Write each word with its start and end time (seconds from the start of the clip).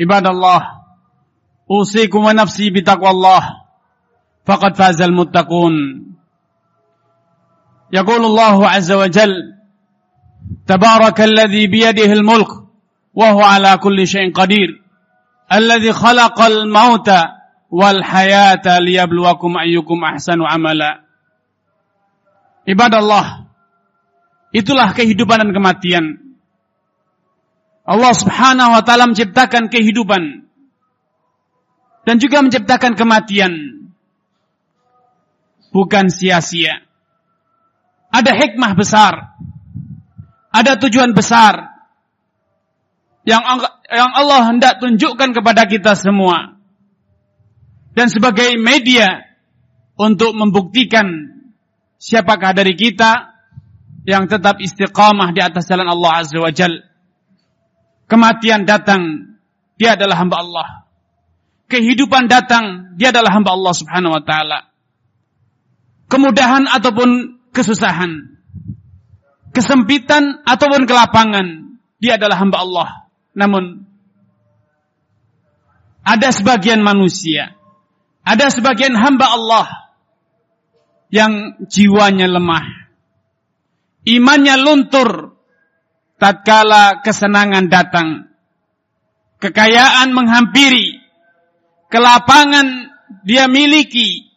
عباد 0.00 0.26
الله 0.26 0.60
أوصيكم 1.70 2.24
ونفسي 2.24 2.70
بتقوى 2.70 3.10
الله 3.10 3.42
فقد 4.46 4.76
فاز 4.76 5.02
المتقون. 5.02 5.74
يقول 7.92 8.22
الله 8.24 8.68
عز 8.68 8.92
وجل 8.92 9.32
تبارك 10.66 11.20
الذي 11.20 11.66
بيده 11.66 12.12
الملك 12.12 12.48
وهو 13.14 13.40
على 13.42 13.76
كل 13.76 14.06
شيء 14.06 14.32
قدير 14.32 14.82
الذي 15.52 15.92
خلق 15.92 16.40
الموت 16.40 17.10
والحياة 17.70 18.78
ليبلوكم 18.78 19.52
أيكم 19.58 19.98
أحسن 20.04 20.38
عملا. 20.42 20.92
عباد 22.68 22.94
الله 22.94 23.24
itulah 24.48 24.96
kehidupan 24.96 25.44
dan 25.44 25.50
kematian. 25.52 26.27
Allah 27.88 28.12
Subhanahu 28.12 28.76
wa 28.76 28.82
taala 28.84 29.08
menciptakan 29.08 29.72
kehidupan 29.72 30.44
dan 32.04 32.20
juga 32.20 32.44
menciptakan 32.44 32.92
kematian. 32.92 33.52
Bukan 35.72 36.12
sia-sia. 36.12 36.84
Ada 38.12 38.32
hikmah 38.36 38.72
besar. 38.76 39.36
Ada 40.52 40.80
tujuan 40.80 41.12
besar 41.12 41.80
yang 43.28 43.44
yang 43.92 44.10
Allah 44.16 44.48
hendak 44.48 44.80
tunjukkan 44.80 45.36
kepada 45.36 45.68
kita 45.68 45.92
semua. 45.92 46.56
Dan 47.92 48.08
sebagai 48.08 48.56
media 48.56 49.24
untuk 50.00 50.32
membuktikan 50.32 51.08
siapakah 52.00 52.56
dari 52.56 52.72
kita 52.72 53.36
yang 54.08 54.24
tetap 54.24 54.60
istiqamah 54.60 55.36
di 55.36 55.44
atas 55.44 55.68
jalan 55.68 55.88
Allah 55.88 56.24
Azza 56.24 56.40
wa 56.40 56.48
Jalla 56.48 56.87
Kematian 58.08 58.64
datang, 58.64 59.36
dia 59.76 59.94
adalah 59.94 60.16
hamba 60.18 60.40
Allah. 60.40 60.68
Kehidupan 61.68 62.26
datang, 62.26 62.96
dia 62.96 63.12
adalah 63.12 63.36
hamba 63.36 63.52
Allah 63.52 63.74
Subhanahu 63.76 64.16
wa 64.16 64.22
taala. 64.24 64.72
Kemudahan 66.08 66.64
ataupun 66.72 67.36
kesusahan, 67.52 68.40
kesempitan 69.52 70.40
ataupun 70.48 70.88
kelapangan, 70.88 71.76
dia 72.00 72.16
adalah 72.16 72.40
hamba 72.40 72.58
Allah. 72.64 72.88
Namun 73.36 73.84
ada 76.00 76.28
sebagian 76.32 76.80
manusia, 76.80 77.52
ada 78.24 78.48
sebagian 78.48 78.96
hamba 78.96 79.36
Allah 79.36 79.66
yang 81.12 81.60
jiwanya 81.68 82.24
lemah, 82.24 82.64
imannya 84.08 84.56
luntur, 84.56 85.37
tatkala 86.18 87.00
kesenangan 87.00 87.70
datang, 87.70 88.28
kekayaan 89.38 90.10
menghampiri, 90.10 90.98
kelapangan 91.88 92.90
dia 93.24 93.46
miliki, 93.46 94.28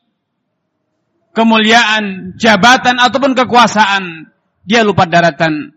kemuliaan, 1.33 2.37
jabatan 2.37 3.01
ataupun 3.01 3.33
kekuasaan, 3.35 4.31
dia 4.63 4.85
lupa 4.85 5.09
daratan. 5.09 5.75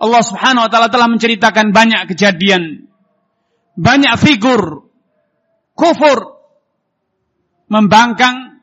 Allah 0.00 0.22
Subhanahu 0.24 0.66
wa 0.66 0.70
taala 0.72 0.88
telah 0.90 1.08
menceritakan 1.08 1.70
banyak 1.70 2.10
kejadian, 2.10 2.90
banyak 3.78 4.14
figur 4.18 4.90
kufur 5.78 6.40
membangkang 7.70 8.60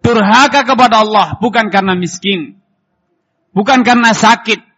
durhaka 0.00 0.62
kepada 0.62 1.02
Allah 1.02 1.36
bukan 1.42 1.72
karena 1.72 1.98
miskin, 1.98 2.60
bukan 3.50 3.82
karena 3.82 4.14
sakit, 4.14 4.75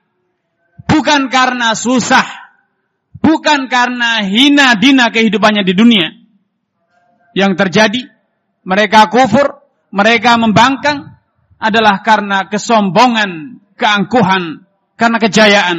bukan 0.89 1.29
karena 1.29 1.77
susah, 1.77 2.25
bukan 3.21 3.69
karena 3.69 4.25
hina 4.25 4.75
dina 4.75 5.13
kehidupannya 5.13 5.63
di 5.63 5.75
dunia. 5.77 6.09
Yang 7.37 7.53
terjadi, 7.61 8.03
mereka 8.65 9.13
kufur, 9.13 9.63
mereka 9.93 10.41
membangkang, 10.41 11.15
adalah 11.61 12.01
karena 12.03 12.49
kesombongan, 12.49 13.63
keangkuhan, 13.79 14.67
karena 14.99 15.19
kejayaan, 15.23 15.79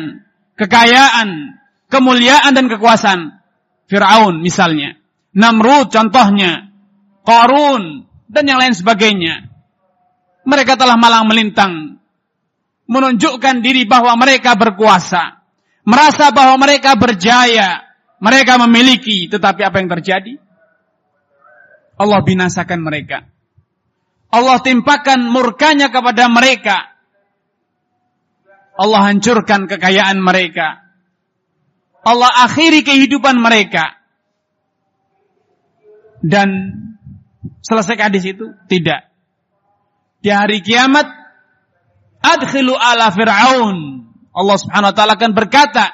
kekayaan, 0.56 1.60
kemuliaan 1.92 2.52
dan 2.56 2.72
kekuasaan. 2.72 3.22
Fir'aun 3.90 4.46
misalnya, 4.46 4.96
Namrud 5.34 5.90
contohnya, 5.90 6.70
Qarun, 7.26 8.06
dan 8.30 8.44
yang 8.46 8.62
lain 8.62 8.78
sebagainya. 8.78 9.50
Mereka 10.46 10.78
telah 10.78 10.96
malang 10.96 11.26
melintang 11.26 11.99
menunjukkan 12.90 13.62
diri 13.62 13.86
bahwa 13.86 14.18
mereka 14.18 14.58
berkuasa, 14.58 15.46
merasa 15.86 16.34
bahwa 16.34 16.58
mereka 16.58 16.98
berjaya, 16.98 17.86
mereka 18.18 18.58
memiliki, 18.66 19.30
tetapi 19.30 19.62
apa 19.62 19.78
yang 19.78 19.90
terjadi? 19.94 20.34
Allah 22.02 22.20
binasakan 22.26 22.82
mereka. 22.82 23.30
Allah 24.34 24.58
timpakan 24.66 25.30
murkanya 25.30 25.94
kepada 25.94 26.26
mereka. 26.34 26.98
Allah 28.80 29.12
hancurkan 29.12 29.70
kekayaan 29.70 30.18
mereka. 30.18 30.82
Allah 32.02 32.32
akhiri 32.48 32.82
kehidupan 32.82 33.38
mereka. 33.38 34.00
Dan 36.24 36.50
selesai 37.62 38.00
hadis 38.00 38.24
itu? 38.26 38.56
Tidak. 38.72 39.02
Di 40.24 40.30
hari 40.32 40.64
kiamat 40.64 41.19
adkhilu 42.22 42.76
ala 42.76 43.12
fir'aun. 43.12 44.08
Allah 44.30 44.58
Subhanahu 44.62 44.92
wa 44.92 44.96
taala 44.96 45.14
akan 45.18 45.32
berkata 45.36 45.92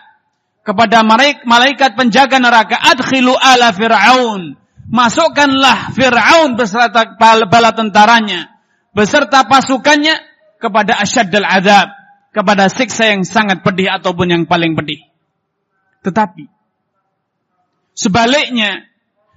kepada 0.66 1.06
malaikat 1.46 1.94
penjaga 1.94 2.41
neraka, 2.41 2.75
adkhilu 2.78 3.38
ala 3.38 3.69
fir'aun. 3.72 4.58
Masukkanlah 4.86 5.97
Fir'aun 5.97 6.53
beserta 6.53 7.18
bala 7.18 7.74
tentaranya, 7.74 8.53
beserta 8.94 9.41
pasukannya 9.50 10.13
kepada 10.62 11.02
asyaddal 11.02 11.41
azab, 11.41 11.90
kepada 12.30 12.69
siksa 12.69 13.09
yang 13.09 13.25
sangat 13.25 13.66
pedih 13.66 13.90
ataupun 13.90 14.30
yang 14.30 14.44
paling 14.46 14.78
pedih. 14.78 15.02
Tetapi 16.06 16.46
sebaliknya, 17.97 18.86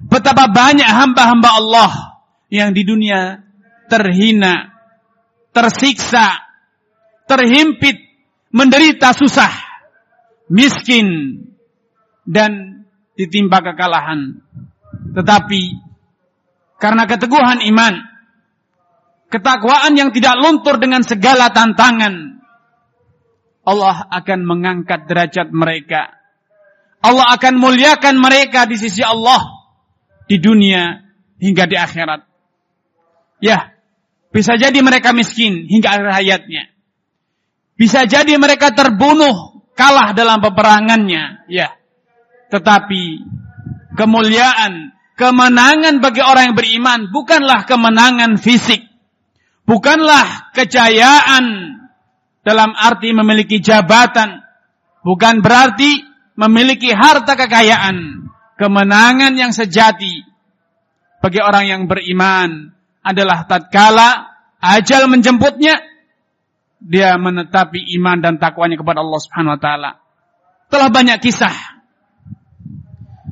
betapa 0.04 0.52
banyak 0.52 0.84
hamba-hamba 0.84 1.48
Allah 1.48 1.92
yang 2.52 2.76
di 2.76 2.84
dunia 2.84 3.40
terhina, 3.88 4.68
tersiksa, 5.56 6.44
terhimpit, 7.28 8.00
menderita 8.50 9.12
susah, 9.12 9.52
miskin, 10.48 11.38
dan 12.24 12.82
ditimpa 13.14 13.60
kekalahan. 13.60 14.40
Tetapi 15.12 15.62
karena 16.80 17.04
keteguhan 17.04 17.60
iman, 17.68 17.94
ketakwaan 19.28 19.92
yang 19.98 20.10
tidak 20.14 20.40
luntur 20.40 20.80
dengan 20.80 21.04
segala 21.04 21.52
tantangan, 21.52 22.40
Allah 23.68 24.08
akan 24.08 24.40
mengangkat 24.48 25.04
derajat 25.04 25.52
mereka. 25.52 26.16
Allah 26.98 27.36
akan 27.36 27.54
muliakan 27.60 28.16
mereka 28.18 28.66
di 28.66 28.74
sisi 28.74 29.04
Allah 29.04 29.38
di 30.26 30.40
dunia 30.40 31.04
hingga 31.38 31.64
di 31.68 31.76
akhirat. 31.78 32.26
Ya, 33.38 33.70
bisa 34.34 34.58
jadi 34.58 34.74
mereka 34.82 35.14
miskin 35.14 35.68
hingga 35.70 35.94
akhir 35.94 36.10
hayatnya. 36.10 36.77
Bisa 37.78 38.10
jadi 38.10 38.34
mereka 38.34 38.74
terbunuh, 38.74 39.62
kalah 39.78 40.10
dalam 40.10 40.42
peperangannya, 40.42 41.46
ya. 41.46 41.78
Tetapi 42.50 43.22
kemuliaan, 43.94 44.90
kemenangan 45.14 46.02
bagi 46.02 46.18
orang 46.18 46.50
yang 46.50 46.56
beriman 46.58 47.00
bukanlah 47.14 47.62
kemenangan 47.70 48.34
fisik. 48.34 48.82
Bukanlah 49.62 50.50
kejayaan 50.58 51.78
dalam 52.42 52.74
arti 52.74 53.14
memiliki 53.14 53.62
jabatan. 53.62 54.42
Bukan 55.06 55.38
berarti 55.38 56.02
memiliki 56.34 56.90
harta 56.90 57.38
kekayaan. 57.38 58.26
Kemenangan 58.58 59.38
yang 59.38 59.54
sejati 59.54 60.26
bagi 61.22 61.38
orang 61.38 61.64
yang 61.70 61.82
beriman 61.86 62.74
adalah 63.06 63.46
tatkala 63.46 64.34
ajal 64.58 65.06
menjemputnya 65.06 65.78
dia 66.78 67.14
menetapi 67.18 67.92
iman 67.98 68.22
dan 68.22 68.38
takwanya 68.38 68.78
kepada 68.78 69.02
Allah 69.02 69.20
Subhanahu 69.20 69.56
wa 69.58 69.60
taala. 69.60 69.90
Telah 70.68 70.88
banyak 70.92 71.18
kisah 71.24 71.78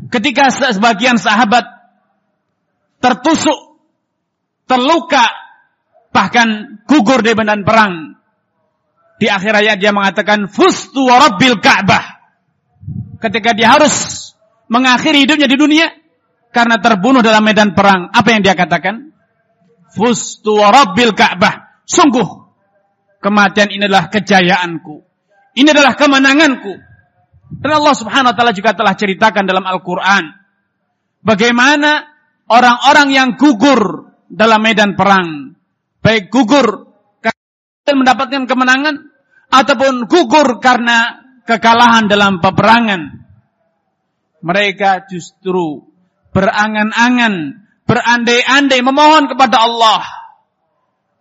Ketika 0.06 0.48
sebagian 0.54 1.19
sahabat 1.19 1.66
tertusuk, 3.02 3.82
terluka, 4.70 5.26
bahkan 6.14 6.81
gugur 6.87 7.26
di 7.26 7.34
medan 7.34 7.66
perang. 7.66 8.14
Di 9.19 9.26
akhir 9.26 9.64
ayat 9.64 9.76
dia 9.82 9.90
mengatakan, 9.90 10.46
Fustu 10.46 11.10
wa 11.10 11.26
Ka'bah. 11.58 12.04
Ketika 13.19 13.56
dia 13.56 13.75
harus 13.75 14.31
mengakhiri 14.70 15.26
hidupnya 15.26 15.50
di 15.50 15.58
dunia, 15.58 15.90
karena 16.54 16.78
terbunuh 16.78 17.25
dalam 17.25 17.43
medan 17.43 17.75
perang. 17.75 18.12
Apa 18.14 18.37
yang 18.37 18.46
dia 18.46 18.54
katakan? 18.54 19.10
Fustu 19.90 20.62
wa 20.62 20.70
Ka'bah. 20.94 21.82
Sungguh, 21.82 22.45
kematian 23.26 23.75
ini 23.75 23.90
adalah 23.90 24.06
kejayaanku. 24.06 25.02
Ini 25.58 25.69
adalah 25.75 25.99
kemenanganku. 25.99 26.75
Dan 27.58 27.70
Allah 27.75 27.94
subhanahu 27.99 28.31
wa 28.31 28.37
ta'ala 28.38 28.55
juga 28.55 28.78
telah 28.78 28.94
ceritakan 28.94 29.43
dalam 29.43 29.67
Al-Quran. 29.67 30.31
Bagaimana 31.26 32.06
orang-orang 32.46 33.08
yang 33.11 33.28
gugur 33.34 34.14
dalam 34.31 34.62
medan 34.62 34.94
perang 34.94 35.56
baik 36.06 36.31
gugur 36.31 36.87
karena 37.19 37.94
mendapatkan 37.99 38.46
kemenangan 38.46 38.94
ataupun 39.50 40.06
gugur 40.06 40.62
karena 40.62 41.19
kekalahan 41.43 42.06
dalam 42.06 42.38
peperangan. 42.38 43.26
Mereka 44.46 45.11
justru 45.11 45.82
berangan-angan, 46.31 47.67
berandai-andai 47.90 48.79
memohon 48.87 49.26
kepada 49.34 49.67
Allah 49.67 50.02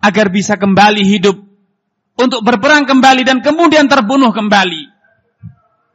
agar 0.05 0.29
bisa 0.29 0.53
kembali 0.61 1.01
hidup 1.01 1.41
untuk 2.15 2.41
berperang 2.43 2.87
kembali 2.87 3.27
dan 3.27 3.43
kemudian 3.43 3.91
terbunuh 3.91 4.31
kembali. 4.31 4.91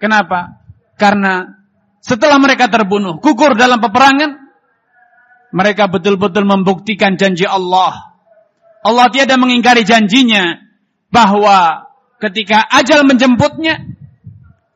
Kenapa? 0.00 0.60
Karena 0.96 1.48
setelah 2.00 2.36
mereka 2.40 2.68
terbunuh, 2.68 3.20
gugur 3.20 3.56
dalam 3.56 3.80
peperangan, 3.80 4.36
mereka 5.52 5.88
betul-betul 5.88 6.46
membuktikan 6.46 7.18
janji 7.18 7.44
Allah 7.44 8.10
Allah 8.80 9.12
tiada 9.12 9.36
mengingkari 9.36 9.84
janjinya 9.84 10.56
bahwa 11.12 11.84
ketika 12.16 12.64
ajal 12.64 13.04
menjemputnya, 13.04 13.92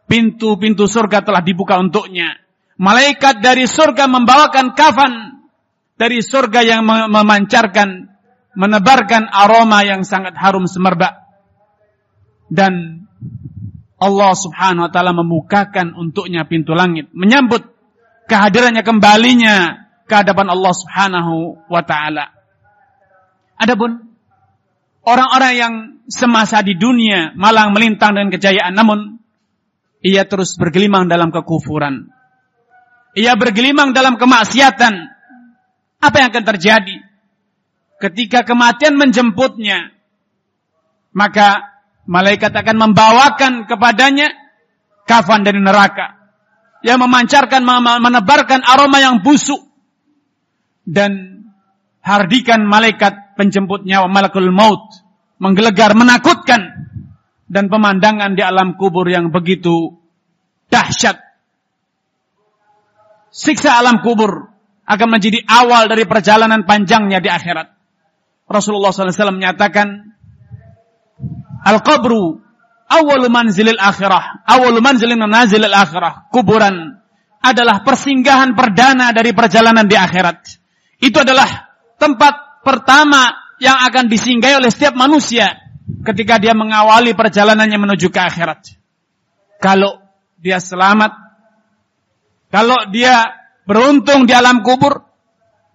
pintu-pintu 0.04 0.84
surga 0.84 1.24
telah 1.24 1.40
dibuka 1.40 1.80
untuknya. 1.80 2.36
Malaikat 2.76 3.40
dari 3.40 3.64
surga 3.64 4.10
membawakan 4.10 4.76
kafan 4.76 5.40
dari 5.96 6.20
surga 6.20 6.60
yang 6.66 6.82
memancarkan, 6.84 8.12
menebarkan 8.52 9.30
aroma 9.30 9.86
yang 9.86 10.04
sangat 10.04 10.36
harum 10.36 10.68
semerbak. 10.68 11.23
Dan 12.48 13.04
Allah 14.00 14.32
subhanahu 14.36 14.84
wa 14.88 14.92
ta'ala 14.92 15.12
memukakan 15.16 15.96
untuknya 15.96 16.44
pintu 16.44 16.76
langit. 16.76 17.08
Menyambut 17.16 17.64
kehadirannya 18.28 18.84
kembalinya 18.84 19.86
ke 20.04 20.12
hadapan 20.12 20.52
Allah 20.52 20.72
subhanahu 20.76 21.34
wa 21.72 21.82
ta'ala. 21.82 22.28
Adapun 23.56 23.96
orang-orang 25.06 25.52
yang 25.56 25.74
semasa 26.10 26.60
di 26.60 26.76
dunia 26.76 27.32
malang 27.32 27.72
melintang 27.72 28.12
dengan 28.12 28.28
kejayaan 28.34 28.76
namun 28.76 29.16
ia 30.04 30.28
terus 30.28 30.60
bergelimang 30.60 31.08
dalam 31.08 31.32
kekufuran. 31.32 32.12
Ia 33.16 33.38
bergelimang 33.40 33.96
dalam 33.96 34.20
kemaksiatan. 34.20 34.94
Apa 36.02 36.16
yang 36.20 36.28
akan 36.28 36.44
terjadi? 36.44 36.96
Ketika 37.96 38.44
kematian 38.44 39.00
menjemputnya, 39.00 39.96
maka 41.16 41.73
malaikat 42.04 42.52
akan 42.52 42.76
membawakan 42.76 43.68
kepadanya 43.68 44.32
kafan 45.08 45.44
dari 45.44 45.60
neraka. 45.60 46.20
Yang 46.84 46.98
memancarkan 47.00 47.64
menebarkan 48.00 48.60
aroma 48.60 49.00
yang 49.00 49.24
busuk. 49.24 49.60
Dan 50.84 51.40
hardikan 52.04 52.68
malaikat 52.68 53.36
penjemput 53.40 53.88
nyawa 53.88 54.08
malakul 54.08 54.52
maut. 54.52 54.84
Menggelegar 55.40 55.96
menakutkan. 55.96 56.92
Dan 57.48 57.72
pemandangan 57.72 58.36
di 58.36 58.42
alam 58.44 58.76
kubur 58.76 59.08
yang 59.08 59.32
begitu 59.32 59.96
dahsyat. 60.68 61.20
Siksa 63.34 63.80
alam 63.80 64.04
kubur 64.04 64.54
akan 64.84 65.08
menjadi 65.08 65.40
awal 65.48 65.88
dari 65.88 66.04
perjalanan 66.04 66.68
panjangnya 66.68 67.18
di 67.18 67.32
akhirat. 67.32 67.72
Rasulullah 68.44 68.92
SAW 68.92 69.34
menyatakan 69.34 70.13
al-qabru 71.64 72.44
awal 72.86 73.26
manzilil 73.32 73.80
akhirah 73.80 74.44
awal 74.44 74.76
manzilin 74.84 75.18
manazilil 75.18 75.72
akhirah 75.72 76.28
kuburan 76.28 77.00
adalah 77.44 77.84
persinggahan 77.84 78.52
perdana 78.52 79.12
dari 79.12 79.32
perjalanan 79.32 79.88
di 79.88 79.96
akhirat 79.96 80.38
itu 81.00 81.16
adalah 81.20 81.48
tempat 82.00 82.64
pertama 82.64 83.44
yang 83.60 83.76
akan 83.86 84.08
disinggahi 84.08 84.58
oleh 84.58 84.70
setiap 84.72 84.96
manusia 84.96 85.64
ketika 86.04 86.40
dia 86.40 86.56
mengawali 86.56 87.12
perjalanannya 87.12 87.78
menuju 87.78 88.08
ke 88.08 88.20
akhirat. 88.20 88.76
Kalau 89.60 90.00
dia 90.40 90.60
selamat, 90.60 91.12
kalau 92.52 92.88
dia 92.92 93.24
beruntung 93.64 94.28
di 94.28 94.32
alam 94.36 94.60
kubur, 94.60 95.04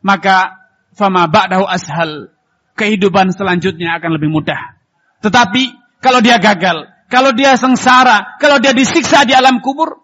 maka 0.05 0.65
fama 0.93 1.29
ba'dahu 1.29 1.65
ashal. 1.65 2.33
Kehidupan 2.79 3.35
selanjutnya 3.35 3.99
akan 3.99 4.15
lebih 4.15 4.31
mudah. 4.31 4.78
Tetapi 5.19 5.63
kalau 5.99 6.23
dia 6.23 6.39
gagal, 6.39 6.87
kalau 7.11 7.35
dia 7.35 7.59
sengsara, 7.59 8.39
kalau 8.39 8.61
dia 8.61 8.71
disiksa 8.71 9.27
di 9.27 9.35
alam 9.35 9.59
kubur, 9.59 9.99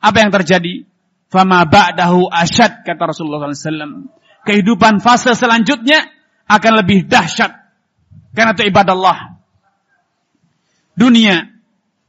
apa 0.00 0.16
yang 0.20 0.32
terjadi? 0.32 0.86
Fama 1.28 1.66
ba'dahu 1.66 2.30
asyad 2.30 2.86
kata 2.86 3.10
Rasulullah 3.10 3.50
SAW 3.50 4.06
kehidupan 4.44 5.00
fase 5.00 5.32
selanjutnya 5.32 6.04
akan 6.46 6.72
lebih 6.84 7.08
dahsyat. 7.08 7.50
Karena 8.36 8.52
itu 8.52 8.68
ibadah 8.68 8.94
Allah. 8.94 9.18
Dunia 10.94 11.42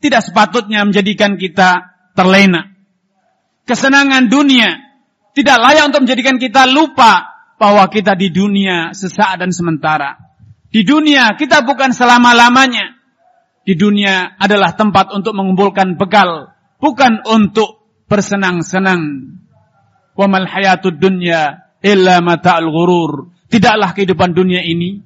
tidak 0.03 0.21
sepatutnya 0.21 0.85
menjadikan 0.85 1.39
kita 1.39 1.95
terlena. 2.13 2.75
Kesenangan 3.65 4.29
dunia 4.29 4.77
tidak 5.33 5.57
layak 5.57 5.89
untuk 5.89 6.05
menjadikan 6.05 6.37
kita 6.37 6.69
lupa 6.69 7.33
bahwa 7.57 7.89
kita 7.89 8.13
di 8.13 8.29
dunia 8.29 8.93
sesaat 8.93 9.41
dan 9.41 9.49
sementara. 9.49 10.34
Di 10.69 10.81
dunia 10.83 11.33
kita 11.35 11.63
bukan 11.63 11.91
selama-lamanya. 11.95 12.95
Di 13.65 13.73
dunia 13.73 14.37
adalah 14.37 14.77
tempat 14.77 15.09
untuk 15.09 15.33
mengumpulkan 15.33 15.97
bekal, 15.97 16.53
bukan 16.77 17.25
untuk 17.25 17.81
bersenang-senang. 18.05 19.33
Wa 20.13 20.29
mal 20.29 20.45
dunya 21.01 21.65
illa 21.81 22.21
mata'al 22.21 22.69
ghurur. 22.69 23.33
Tidaklah 23.49 23.93
kehidupan 23.97 24.37
dunia 24.37 24.61
ini 24.61 25.01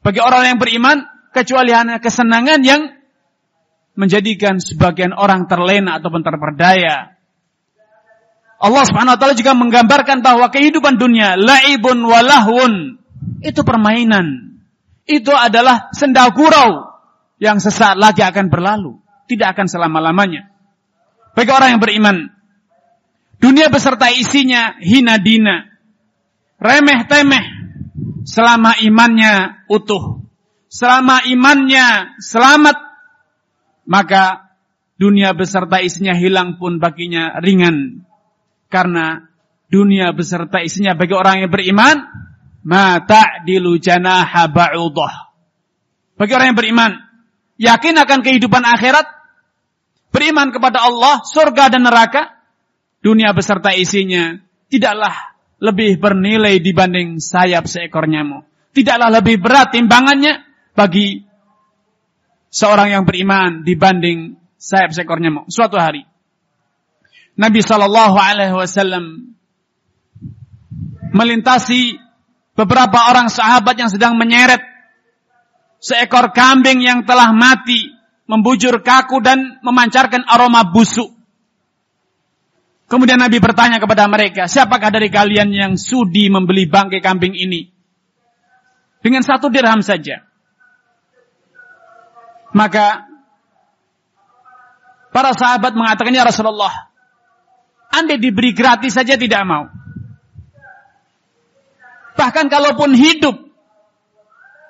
bagi 0.00 0.18
orang 0.18 0.54
yang 0.54 0.58
beriman 0.58 0.98
kecuali 1.30 1.70
hanya 1.70 2.00
kesenangan 2.00 2.60
yang 2.64 2.82
menjadikan 3.98 4.58
sebagian 4.58 5.12
orang 5.12 5.44
terlena 5.44 6.00
ataupun 6.00 6.24
terperdaya. 6.24 7.20
Allah 8.60 8.84
Subhanahu 8.84 9.16
wa 9.16 9.18
taala 9.20 9.34
juga 9.36 9.56
menggambarkan 9.56 10.20
bahwa 10.20 10.52
kehidupan 10.52 11.00
dunia 11.00 11.36
laibun 11.36 12.04
walahun 12.04 13.00
itu 13.40 13.60
permainan. 13.64 14.49
Itu 15.10 15.34
adalah 15.34 15.90
senda 15.90 16.30
gurau 16.30 16.86
yang 17.42 17.58
sesaat 17.58 17.98
lagi 17.98 18.22
akan 18.22 18.46
berlalu, 18.46 19.02
tidak 19.26 19.58
akan 19.58 19.66
selama-lamanya. 19.66 20.46
Bagi 21.34 21.50
orang 21.50 21.74
yang 21.74 21.82
beriman, 21.82 22.16
dunia 23.42 23.66
beserta 23.66 24.06
isinya 24.14 24.78
hina 24.78 25.18
dina, 25.18 25.66
remeh-temeh 26.62 27.44
selama 28.22 28.78
imannya 28.78 29.66
utuh. 29.66 30.22
Selama 30.70 31.26
imannya 31.26 32.14
selamat, 32.22 32.78
maka 33.90 34.54
dunia 34.94 35.34
beserta 35.34 35.82
isinya 35.82 36.14
hilang 36.14 36.62
pun 36.62 36.78
baginya 36.78 37.42
ringan. 37.42 38.06
Karena 38.70 39.26
dunia 39.66 40.14
beserta 40.14 40.62
isinya 40.62 40.94
bagi 40.94 41.18
orang 41.18 41.42
yang 41.42 41.50
beriman, 41.50 41.96
mata 42.64 43.42
dilujana 43.44 44.24
habaudah. 44.24 45.32
Bagi 46.16 46.32
orang 46.36 46.52
yang 46.52 46.58
beriman, 46.58 46.92
yakin 47.56 47.96
akan 47.96 48.20
kehidupan 48.20 48.64
akhirat, 48.64 49.08
beriman 50.12 50.52
kepada 50.52 50.84
Allah, 50.84 51.24
surga 51.24 51.72
dan 51.72 51.88
neraka, 51.88 52.36
dunia 53.00 53.32
beserta 53.32 53.72
isinya 53.72 54.36
tidaklah 54.68 55.12
lebih 55.60 56.00
bernilai 56.00 56.60
dibanding 56.60 57.20
sayap 57.20 57.68
seekor 57.68 58.08
nyamuk. 58.08 58.44
Tidaklah 58.70 59.08
lebih 59.20 59.42
berat 59.42 59.74
timbangannya 59.74 60.44
bagi 60.72 61.26
seorang 62.52 62.94
yang 62.94 63.04
beriman 63.08 63.66
dibanding 63.66 64.38
sayap 64.60 64.92
seekor 64.92 65.18
nyamuk. 65.20 65.48
Suatu 65.48 65.76
hari 65.80 66.04
Nabi 67.40 67.60
Shallallahu 67.64 68.16
Alaihi 68.20 68.52
Wasallam 68.52 69.32
melintasi 71.16 71.96
beberapa 72.60 73.08
orang 73.08 73.32
sahabat 73.32 73.72
yang 73.80 73.88
sedang 73.88 74.20
menyeret 74.20 74.60
seekor 75.80 76.36
kambing 76.36 76.84
yang 76.84 77.08
telah 77.08 77.32
mati, 77.32 77.88
membujur 78.28 78.84
kaku 78.84 79.24
dan 79.24 79.56
memancarkan 79.64 80.28
aroma 80.28 80.68
busuk. 80.68 81.08
Kemudian 82.90 83.16
Nabi 83.22 83.40
bertanya 83.40 83.80
kepada 83.80 84.04
mereka, 84.10 84.44
siapakah 84.50 84.92
dari 84.92 85.08
kalian 85.08 85.48
yang 85.54 85.72
sudi 85.80 86.28
membeli 86.28 86.68
bangkai 86.68 87.00
kambing 87.00 87.32
ini? 87.32 87.70
Dengan 89.00 89.24
satu 89.24 89.48
dirham 89.48 89.80
saja. 89.80 90.26
Maka 92.50 93.08
para 95.14 95.32
sahabat 95.32 95.72
mengatakan, 95.72 96.12
Ya 96.12 96.26
Rasulullah, 96.26 96.90
anda 97.94 98.18
diberi 98.18 98.50
gratis 98.52 98.98
saja 98.98 99.14
tidak 99.14 99.46
mau. 99.46 99.70
Bahkan 102.20 102.52
kalaupun 102.52 102.92
hidup, 102.92 103.32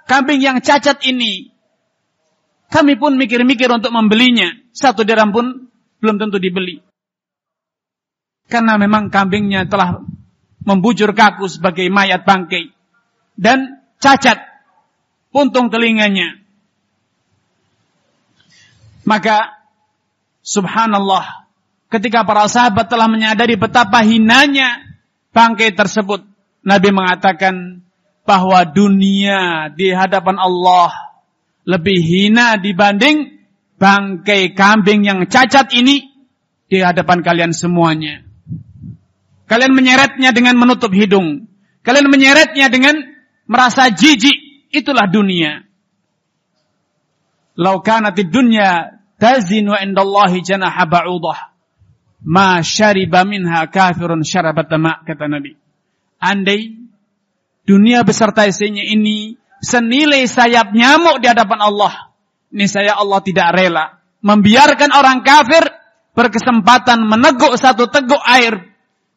kambing 0.07 0.38
yang 0.38 0.62
cacat 0.62 1.02
ini, 1.02 1.50
kami 2.71 2.95
pun 2.95 3.19
mikir-mikir 3.19 3.66
untuk 3.75 3.90
membelinya. 3.90 4.54
Satu 4.71 5.02
dirham 5.02 5.35
pun 5.35 5.66
belum 5.99 6.23
tentu 6.23 6.38
dibeli. 6.38 6.78
Karena 8.47 8.78
memang 8.78 9.11
kambingnya 9.11 9.66
telah 9.66 9.99
membujur 10.62 11.11
kaku 11.11 11.50
sebagai 11.50 11.90
mayat 11.90 12.23
bangkai. 12.23 12.71
Dan 13.35 13.83
cacat 13.99 14.38
puntung 15.35 15.75
telinganya. 15.75 16.38
Maka 19.02 19.59
subhanallah 20.47 21.50
ketika 21.90 22.23
para 22.23 22.47
sahabat 22.47 22.87
telah 22.87 23.11
menyadari 23.11 23.59
betapa 23.59 24.07
hinanya 24.07 24.87
bangkai 25.35 25.75
tersebut. 25.75 26.29
Nabi 26.61 26.88
mengatakan 26.93 27.81
bahwa 28.29 28.62
dunia 28.69 29.73
di 29.73 29.90
hadapan 29.90 30.37
Allah 30.37 30.93
lebih 31.64 31.99
hina 31.99 32.61
dibanding 32.61 33.40
bangkai 33.81 34.52
kambing 34.52 35.09
yang 35.09 35.25
cacat 35.25 35.73
ini 35.73 36.05
di 36.69 36.79
hadapan 36.79 37.25
kalian 37.25 37.52
semuanya. 37.57 38.23
Kalian 39.50 39.75
menyeretnya 39.75 40.31
dengan 40.31 40.55
menutup 40.55 40.95
hidung. 40.95 41.50
Kalian 41.83 42.07
menyeretnya 42.07 42.71
dengan 42.71 43.02
merasa 43.50 43.90
jijik. 43.90 44.71
Itulah 44.71 45.11
dunia. 45.11 45.67
Lau 47.59 47.83
dunya 48.31 49.02
tazinu 49.19 49.75
indallahi 49.75 50.38
janaha 50.38 50.87
ba'udah. 50.87 51.50
Ma 52.23 52.62
syariba 52.62 53.26
minha 53.26 53.67
kafirun 53.67 54.23
syarabat 54.23 54.71
kata 55.02 55.26
Nabi. 55.26 55.60
Andai 56.21 56.77
dunia 57.65 58.05
beserta 58.05 58.45
isinya 58.45 58.85
ini 58.85 59.41
senilai 59.65 60.29
sayap 60.29 60.77
nyamuk 60.77 61.25
di 61.25 61.27
hadapan 61.33 61.61
Allah. 61.65 62.12
Ini 62.53 62.67
saya 62.69 63.00
Allah 63.00 63.25
tidak 63.25 63.49
rela 63.57 63.99
membiarkan 64.21 64.93
orang 64.93 65.25
kafir 65.25 65.65
berkesempatan 66.12 67.00
meneguk 67.09 67.57
satu 67.57 67.89
teguk 67.89 68.21
air 68.29 68.71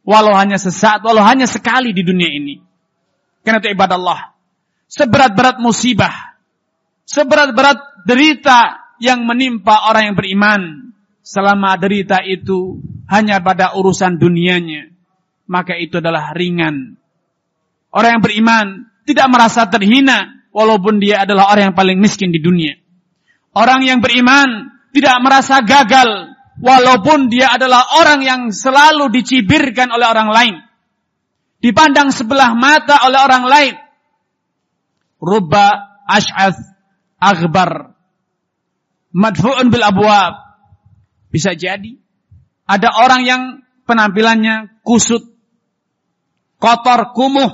Walau 0.03 0.35
hanya 0.35 0.59
sesaat, 0.59 0.99
walau 0.99 1.23
hanya 1.23 1.47
sekali 1.47 1.95
di 1.95 2.03
dunia 2.03 2.27
ini. 2.27 2.59
Karena 3.39 3.63
itu 3.63 3.71
ibadah 3.71 3.95
Allah. 3.95 4.21
Seberat-berat 4.91 5.63
musibah. 5.63 6.35
Seberat-berat 7.07 8.03
derita 8.03 8.91
yang 8.99 9.23
menimpa 9.23 9.87
orang 9.87 10.11
yang 10.11 10.15
beriman. 10.19 10.61
Selama 11.23 11.79
derita 11.79 12.19
itu 12.19 12.83
hanya 13.07 13.39
pada 13.39 13.79
urusan 13.79 14.19
dunianya. 14.19 14.91
Maka 15.47 15.75
itu 15.75 15.99
adalah 15.99 16.31
ringan. 16.31 16.95
Orang 17.93 18.19
yang 18.19 18.23
beriman 18.23 18.65
tidak 19.03 19.27
merasa 19.29 19.67
terhina. 19.67 20.43
Walaupun 20.53 21.01
dia 21.01 21.25
adalah 21.25 21.49
orang 21.49 21.73
yang 21.73 21.77
paling 21.77 21.97
miskin 21.97 22.29
di 22.29 22.37
dunia. 22.37 22.77
Orang 23.57 23.81
yang 23.85 24.05
beriman 24.05 24.69
tidak 24.93 25.17
merasa 25.25 25.65
gagal 25.65 26.33
walaupun 26.61 27.33
dia 27.33 27.57
adalah 27.57 27.97
orang 27.97 28.21
yang 28.21 28.41
selalu 28.53 29.09
dicibirkan 29.09 29.89
oleh 29.89 30.05
orang 30.05 30.29
lain. 30.29 30.55
Dipandang 31.63 32.13
sebelah 32.13 32.53
mata 32.53 33.01
oleh 33.07 33.19
orang 33.23 33.43
lain. 33.47 33.75
Rubba 35.17 35.67
ash'ath 36.05 36.59
aghbar. 37.17 37.95
Madfu'un 39.15 39.71
bil 39.71 39.85
abwab. 39.85 40.37
Bisa 41.31 41.55
jadi. 41.55 41.97
Ada 42.67 42.89
orang 42.99 43.21
yang 43.23 43.41
penampilannya 43.87 44.83
kusut. 44.83 45.32
Kotor, 46.63 47.11
kumuh. 47.11 47.51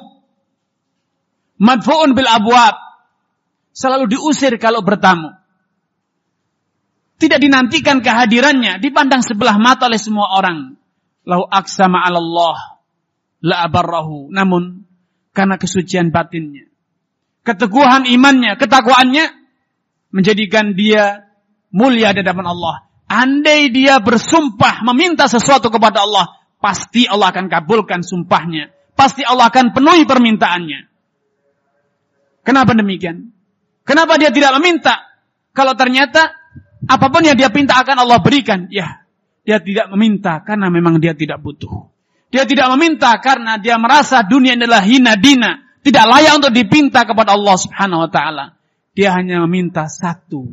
Madfu'un 1.57 2.13
bil 2.13 2.29
abwab. 2.29 2.77
Selalu 3.73 4.13
diusir 4.13 4.53
kalau 4.61 4.85
bertamu. 4.85 5.33
Tidak 7.17 7.41
dinantikan 7.41 8.05
kehadirannya, 8.05 8.77
dipandang 8.77 9.25
sebelah 9.25 9.57
mata 9.57 9.89
oleh 9.89 9.97
semua 9.97 10.37
orang. 10.37 10.77
Lahu 11.25 11.43
aksama 11.49 12.05
Allah 12.05 12.79
la 13.41 13.65
abarrahu. 13.65 14.29
Namun 14.29 14.85
karena 15.33 15.59
kesucian 15.59 16.13
batinnya, 16.13 16.69
keteguhan 17.43 18.07
imannya, 18.07 18.55
ketakwaannya 18.55 19.25
menjadikan 20.15 20.77
dia 20.77 21.27
mulia 21.73 22.15
di 22.15 22.23
hadapan 22.23 22.47
Allah. 22.55 22.75
Andai 23.09 23.73
dia 23.73 23.97
bersumpah 23.99 24.85
meminta 24.85 25.25
sesuatu 25.25 25.73
kepada 25.73 26.05
Allah, 26.05 26.39
pasti 26.61 27.03
Allah 27.03 27.33
akan 27.33 27.51
kabulkan 27.51 27.99
sumpahnya. 28.05 28.78
Pasti 28.99 29.23
Allah 29.23 29.47
akan 29.47 29.71
penuhi 29.71 30.03
permintaannya. 30.03 30.91
Kenapa 32.43 32.75
demikian? 32.75 33.31
Kenapa 33.87 34.19
dia 34.19 34.27
tidak 34.35 34.59
meminta? 34.59 34.99
Kalau 35.55 35.71
ternyata 35.79 36.35
Apa 36.89 37.11
pun 37.11 37.21
yang 37.27 37.35
dia 37.35 37.51
minta 37.51 37.75
akan 37.75 38.07
Allah 38.07 38.23
berikan. 38.23 38.71
Ya, 38.71 39.03
dia 39.43 39.59
tidak 39.59 39.91
meminta 39.91 40.39
karena 40.47 40.71
memang 40.71 41.03
dia 41.03 41.11
tidak 41.11 41.43
butuh. 41.43 41.91
Dia 42.31 42.47
tidak 42.47 42.71
meminta 42.77 43.11
karena 43.19 43.59
dia 43.59 43.75
merasa 43.75 44.23
dunia 44.23 44.55
adalah 44.55 44.79
hina 44.85 45.19
dina. 45.19 45.59
Tidak 45.83 46.05
layak 46.05 46.39
untuk 46.39 46.53
dipinta 46.55 47.03
kepada 47.03 47.35
Allah 47.35 47.55
subhanahu 47.59 48.07
wa 48.07 48.09
ta'ala. 48.11 48.45
Dia 48.95 49.15
hanya 49.15 49.43
meminta 49.43 49.87
satu. 49.91 50.47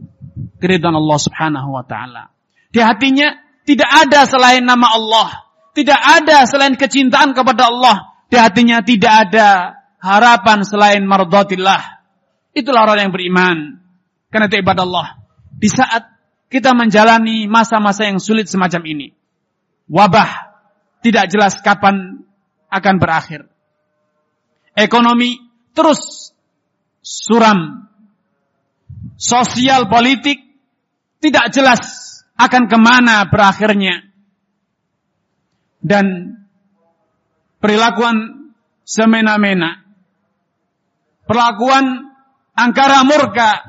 Keridhaan 0.59 0.97
Allah 0.97 1.19
subhanahu 1.19 1.69
wa 1.73 1.85
ta'ala. 1.87 2.31
Di 2.71 2.81
hatinya 2.83 3.35
tidak 3.67 3.91
ada 4.07 4.27
selain 4.27 4.63
nama 4.67 4.87
Allah. 4.93 5.29
Tidak 5.77 6.01
ada 6.21 6.47
selain 6.49 6.75
kecintaan 6.75 7.37
kepada 7.37 7.69
Allah. 7.69 8.16
Di 8.27 8.37
hatinya 8.37 8.83
tidak 8.83 9.31
ada 9.31 9.49
harapan 10.03 10.67
selain 10.67 11.03
mardatillah. 11.07 12.03
Itulah 12.57 12.89
orang 12.89 13.09
yang 13.09 13.13
beriman. 13.15 13.57
Karena 14.31 14.47
itu 14.51 14.59
ibadah 14.59 14.85
Allah. 14.85 15.09
Di 15.57 15.71
saat 15.71 16.05
kita 16.51 16.75
menjalani 16.75 17.47
masa-masa 17.47 18.07
yang 18.07 18.19
sulit 18.19 18.51
semacam 18.51 18.83
ini. 18.87 19.09
Wabah 19.87 20.31
tidak 21.03 21.31
jelas 21.31 21.63
kapan 21.63 22.27
akan 22.67 22.95
berakhir. 22.99 23.47
Ekonomi 24.75 25.39
terus 25.73 26.33
suram. 27.01 27.87
Sosial 29.17 29.89
politik 29.89 30.43
tidak 31.23 31.55
jelas 31.55 31.81
akan 32.37 32.69
ke 32.69 32.77
mana 32.77 33.25
berakhirnya. 33.31 34.05
Dan 35.81 36.37
perilakuan 37.67 38.47
semena-mena. 38.87 39.83
Perlakuan 41.27 42.15
angkara 42.55 43.03
murka 43.03 43.67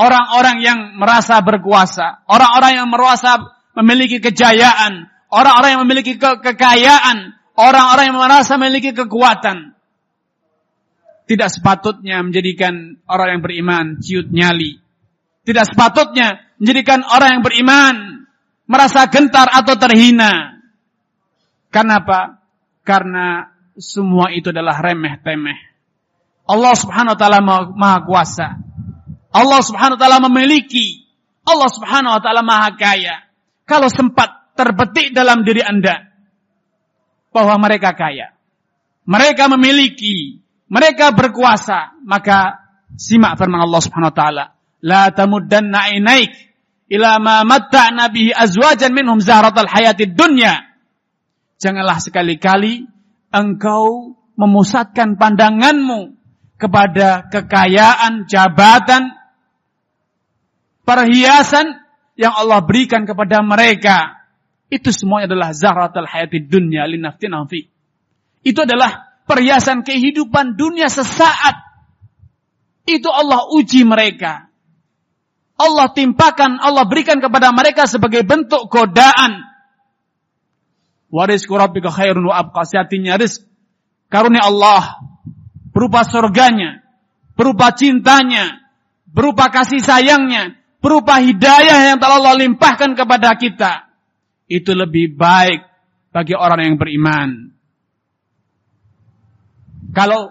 orang-orang 0.00 0.64
yang 0.64 0.78
merasa 0.96 1.44
berkuasa, 1.44 2.24
orang-orang 2.24 2.80
yang 2.80 2.88
merasa 2.88 3.36
memiliki 3.76 4.24
kejayaan, 4.24 5.12
orang-orang 5.28 5.76
yang 5.76 5.82
memiliki 5.84 6.16
ke 6.16 6.40
kekayaan, 6.40 7.36
orang-orang 7.60 8.08
yang 8.08 8.16
merasa 8.16 8.56
memiliki 8.56 8.96
kekuatan. 8.96 9.76
Tidak 11.28 11.50
sepatutnya 11.52 12.24
menjadikan 12.24 13.04
orang 13.04 13.36
yang 13.36 13.42
beriman 13.44 13.84
ciut 14.00 14.32
nyali. 14.32 14.80
Tidak 15.44 15.68
sepatutnya 15.68 16.56
menjadikan 16.56 17.04
orang 17.04 17.38
yang 17.38 17.42
beriman 17.44 17.94
merasa 18.64 19.04
gentar 19.12 19.52
atau 19.52 19.76
terhina. 19.76 20.56
Karena 21.68 22.02
apa? 22.02 22.39
Karena 22.90 23.46
semua 23.78 24.34
itu 24.34 24.50
adalah 24.50 24.82
remeh-temeh. 24.82 25.58
Allah 26.50 26.74
Subhanahu 26.74 27.14
wa 27.14 27.18
taala 27.18 27.38
Maha 27.70 27.98
Kuasa. 28.02 28.58
Allah 29.30 29.60
Subhanahu 29.62 29.94
wa 29.94 30.00
taala 30.02 30.18
memiliki. 30.26 31.06
Allah 31.46 31.70
Subhanahu 31.70 32.18
wa 32.18 32.20
taala 32.20 32.42
Maha 32.42 32.74
Kaya. 32.74 33.30
Kalau 33.62 33.86
sempat 33.86 34.58
terbetik 34.58 35.14
dalam 35.14 35.46
diri 35.46 35.62
Anda 35.62 36.10
bahwa 37.30 37.54
mereka 37.62 37.94
kaya, 37.94 38.34
mereka 39.06 39.46
memiliki, 39.46 40.42
mereka 40.66 41.14
berkuasa, 41.14 41.94
maka 42.02 42.58
simak 42.98 43.38
firman 43.38 43.62
Allah 43.62 43.80
Subhanahu 43.82 44.10
wa 44.10 44.18
taala, 44.18 44.44
"La 44.82 45.14
tamuddanna 45.14 45.94
ainaik 45.94 46.34
ila 46.90 47.22
ma 47.22 47.46
matta'na 47.46 48.10
bihi 48.10 48.34
azwajan 48.34 48.90
minhum 48.90 49.22
zahratal 49.22 49.70
hayatid 49.70 50.18
dunya." 50.18 50.69
Janganlah 51.60 52.00
sekali-kali 52.00 52.88
engkau 53.28 54.16
memusatkan 54.40 55.20
pandanganmu 55.20 56.16
kepada 56.56 57.28
kekayaan, 57.28 58.24
jabatan, 58.24 59.12
perhiasan 60.88 61.84
yang 62.16 62.32
Allah 62.36 62.60
berikan 62.64 63.04
kepada 63.08 63.40
mereka 63.40 64.20
Itu 64.70 64.94
semuanya 64.94 65.34
adalah 65.34 65.50
zahratul 65.50 66.06
hayati 66.06 66.46
dunya 66.46 66.86
linaftinahum 66.86 67.50
fi. 67.50 67.66
Itu 68.46 68.62
adalah 68.62 69.18
perhiasan 69.26 69.82
kehidupan 69.82 70.54
dunia 70.54 70.86
sesaat. 70.86 71.58
Itu 72.86 73.10
Allah 73.10 73.50
uji 73.50 73.82
mereka. 73.82 74.46
Allah 75.58 75.90
timpakan, 75.90 76.62
Allah 76.62 76.86
berikan 76.86 77.18
kepada 77.18 77.50
mereka 77.50 77.90
sebagai 77.90 78.22
bentuk 78.22 78.70
godaan. 78.70 79.49
Waris 81.10 81.44
rabbika 81.46 81.90
khairun 81.90 82.26
wa 82.30 82.38
abqa. 82.38 82.62
Sejatinya 82.64 83.18
rizq. 83.18 83.44
Karunia 84.06 84.46
Allah. 84.46 85.02
Berupa 85.74 86.06
surganya. 86.06 86.82
Berupa 87.34 87.74
cintanya. 87.74 88.62
Berupa 89.10 89.50
kasih 89.50 89.82
sayangnya. 89.82 90.56
Berupa 90.80 91.20
hidayah 91.20 91.92
yang 91.92 91.98
telah 92.00 92.22
Allah 92.22 92.40
limpahkan 92.40 92.94
kepada 92.94 93.36
kita. 93.36 93.90
Itu 94.46 94.72
lebih 94.72 95.18
baik 95.18 95.60
bagi 96.14 96.34
orang 96.34 96.72
yang 96.72 96.76
beriman. 96.78 97.28
Kalau 99.90 100.30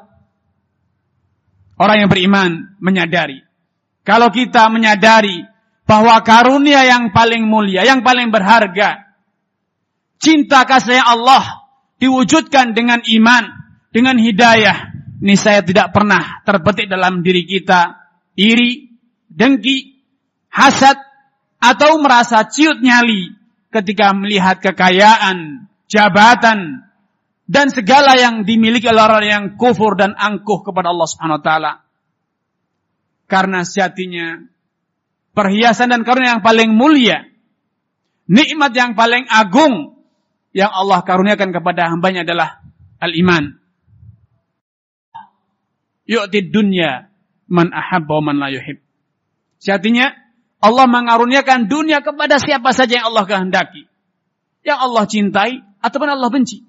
orang 1.75 2.07
yang 2.07 2.09
beriman 2.09 2.79
menyadari 2.79 3.49
kalau 4.09 4.33
kita 4.33 4.65
menyadari 4.73 5.45
bahwa 5.85 6.17
karunia 6.25 6.81
yang 6.81 7.13
paling 7.13 7.45
mulia, 7.45 7.85
yang 7.85 8.01
paling 8.01 8.33
berharga, 8.33 9.05
cinta 10.19 10.67
kasih 10.67 10.99
Allah 10.99 11.65
diwujudkan 11.97 12.75
dengan 12.75 13.01
iman, 13.01 13.43
dengan 13.89 14.15
hidayah, 14.19 14.93
ini 15.19 15.35
saya 15.35 15.65
tidak 15.65 15.91
pernah 15.91 16.43
terbetik 16.47 16.87
dalam 16.87 17.25
diri 17.25 17.43
kita 17.43 17.99
iri, 18.39 18.87
dengki, 19.27 19.99
hasad, 20.47 20.95
atau 21.59 21.99
merasa 21.99 22.47
ciut 22.47 22.79
nyali 22.79 23.35
ketika 23.67 24.15
melihat 24.15 24.63
kekayaan, 24.63 25.67
jabatan, 25.91 26.87
dan 27.49 27.67
segala 27.67 28.15
yang 28.15 28.47
dimiliki 28.47 28.87
oleh 28.87 29.03
orang 29.03 29.25
yang 29.27 29.45
kufur 29.59 29.99
dan 29.99 30.15
angkuh 30.15 30.63
kepada 30.63 30.95
Allah 30.95 31.07
Subhanahu 31.09 31.39
wa 31.41 31.43
taala. 31.43 31.73
Karena 33.27 33.67
sejatinya 33.67 34.39
perhiasan 35.35 35.91
dan 35.91 36.07
karunia 36.07 36.39
yang 36.39 36.45
paling 36.45 36.71
mulia, 36.71 37.27
nikmat 38.31 38.71
yang 38.71 38.95
paling 38.95 39.27
agung 39.27 39.98
yang 40.55 40.71
Allah 40.73 41.05
karuniakan 41.05 41.53
kepada 41.53 41.89
hambanya 41.93 42.25
adalah 42.25 42.61
al-iman. 42.97 43.57
Yu'tid 46.09 46.49
dunya 46.49 47.13
man 47.45 47.69
ahabba 47.69 48.17
wa 48.17 48.33
man 48.33 48.35
la 48.41 48.49
yuhib. 48.49 48.81
Sejatinya 49.61 50.09
Allah 50.59 50.85
mengaruniakan 50.89 51.69
dunia 51.69 52.01
kepada 52.01 52.41
siapa 52.41 52.73
saja 52.73 52.99
yang 52.99 53.13
Allah 53.13 53.25
kehendaki. 53.29 53.85
Yang 54.65 54.79
Allah 54.81 55.03
cintai 55.05 55.53
ataupun 55.79 56.09
Allah 56.09 56.29
benci. 56.33 56.65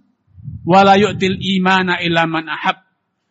Wala 0.69 0.95
yu'til 1.01 1.41
imana 1.41 1.99
illa 2.05 2.29
man 2.29 2.47
ahab. 2.47 2.85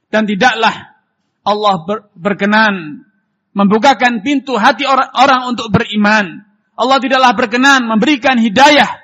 Dan 0.10 0.26
tidaklah 0.26 0.98
Allah 1.46 1.76
berkenan 2.18 3.06
membukakan 3.54 4.26
pintu 4.26 4.58
hati 4.58 4.84
orang, 4.90 5.14
orang 5.14 5.42
untuk 5.54 5.70
beriman. 5.70 6.44
Allah 6.74 6.98
tidaklah 6.98 7.32
berkenan 7.38 7.86
memberikan 7.86 8.42
hidayah 8.42 8.99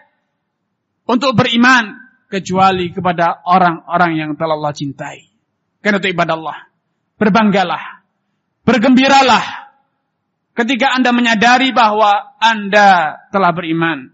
untuk 1.06 1.38
beriman 1.38 1.98
kecuali 2.28 2.90
kepada 2.92 3.46
orang-orang 3.46 4.12
yang 4.18 4.32
telah 4.36 4.58
Allah 4.58 4.74
cintai. 4.74 5.30
Karena 5.82 6.02
itu 6.02 6.12
ibadah 6.12 6.36
Allah. 6.36 6.58
Berbanggalah, 7.16 8.04
bergembiralah 8.68 9.72
ketika 10.52 10.92
Anda 11.00 11.16
menyadari 11.16 11.72
bahwa 11.72 12.36
Anda 12.44 13.24
telah 13.32 13.56
beriman. 13.56 14.12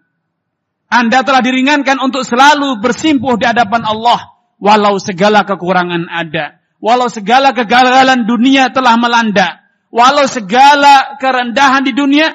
Anda 0.92 1.24
telah 1.26 1.42
diringankan 1.42 1.98
untuk 1.98 2.28
selalu 2.28 2.78
bersimpuh 2.84 3.40
di 3.42 3.48
hadapan 3.48 3.88
Allah 3.88 4.38
walau 4.62 5.02
segala 5.02 5.48
kekurangan 5.48 6.06
ada, 6.12 6.62
walau 6.78 7.10
segala 7.10 7.56
kegagalan 7.56 8.28
dunia 8.28 8.70
telah 8.70 9.00
melanda, 9.00 9.62
Walau 9.92 10.24
segala 10.24 11.20
kerendahan 11.20 11.84
di 11.84 11.92
dunia 11.92 12.32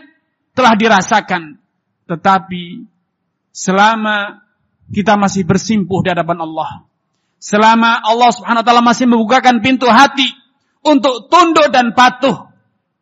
telah 0.53 0.77
dirasakan. 0.77 1.57
Tetapi 2.05 2.85
selama 3.49 4.45
kita 4.91 5.19
masih 5.19 5.43
bersimpuh 5.43 6.03
di 6.03 6.15
hadapan 6.15 6.39
Allah. 6.43 6.87
Selama 7.37 8.01
Allah 8.03 8.31
subhanahu 8.33 8.63
wa 8.63 8.67
ta'ala 8.67 8.83
masih 8.83 9.07
membukakan 9.07 9.61
pintu 9.61 9.87
hati 9.91 10.27
untuk 10.83 11.29
tunduk 11.31 11.69
dan 11.75 11.93
patuh. 11.93 12.49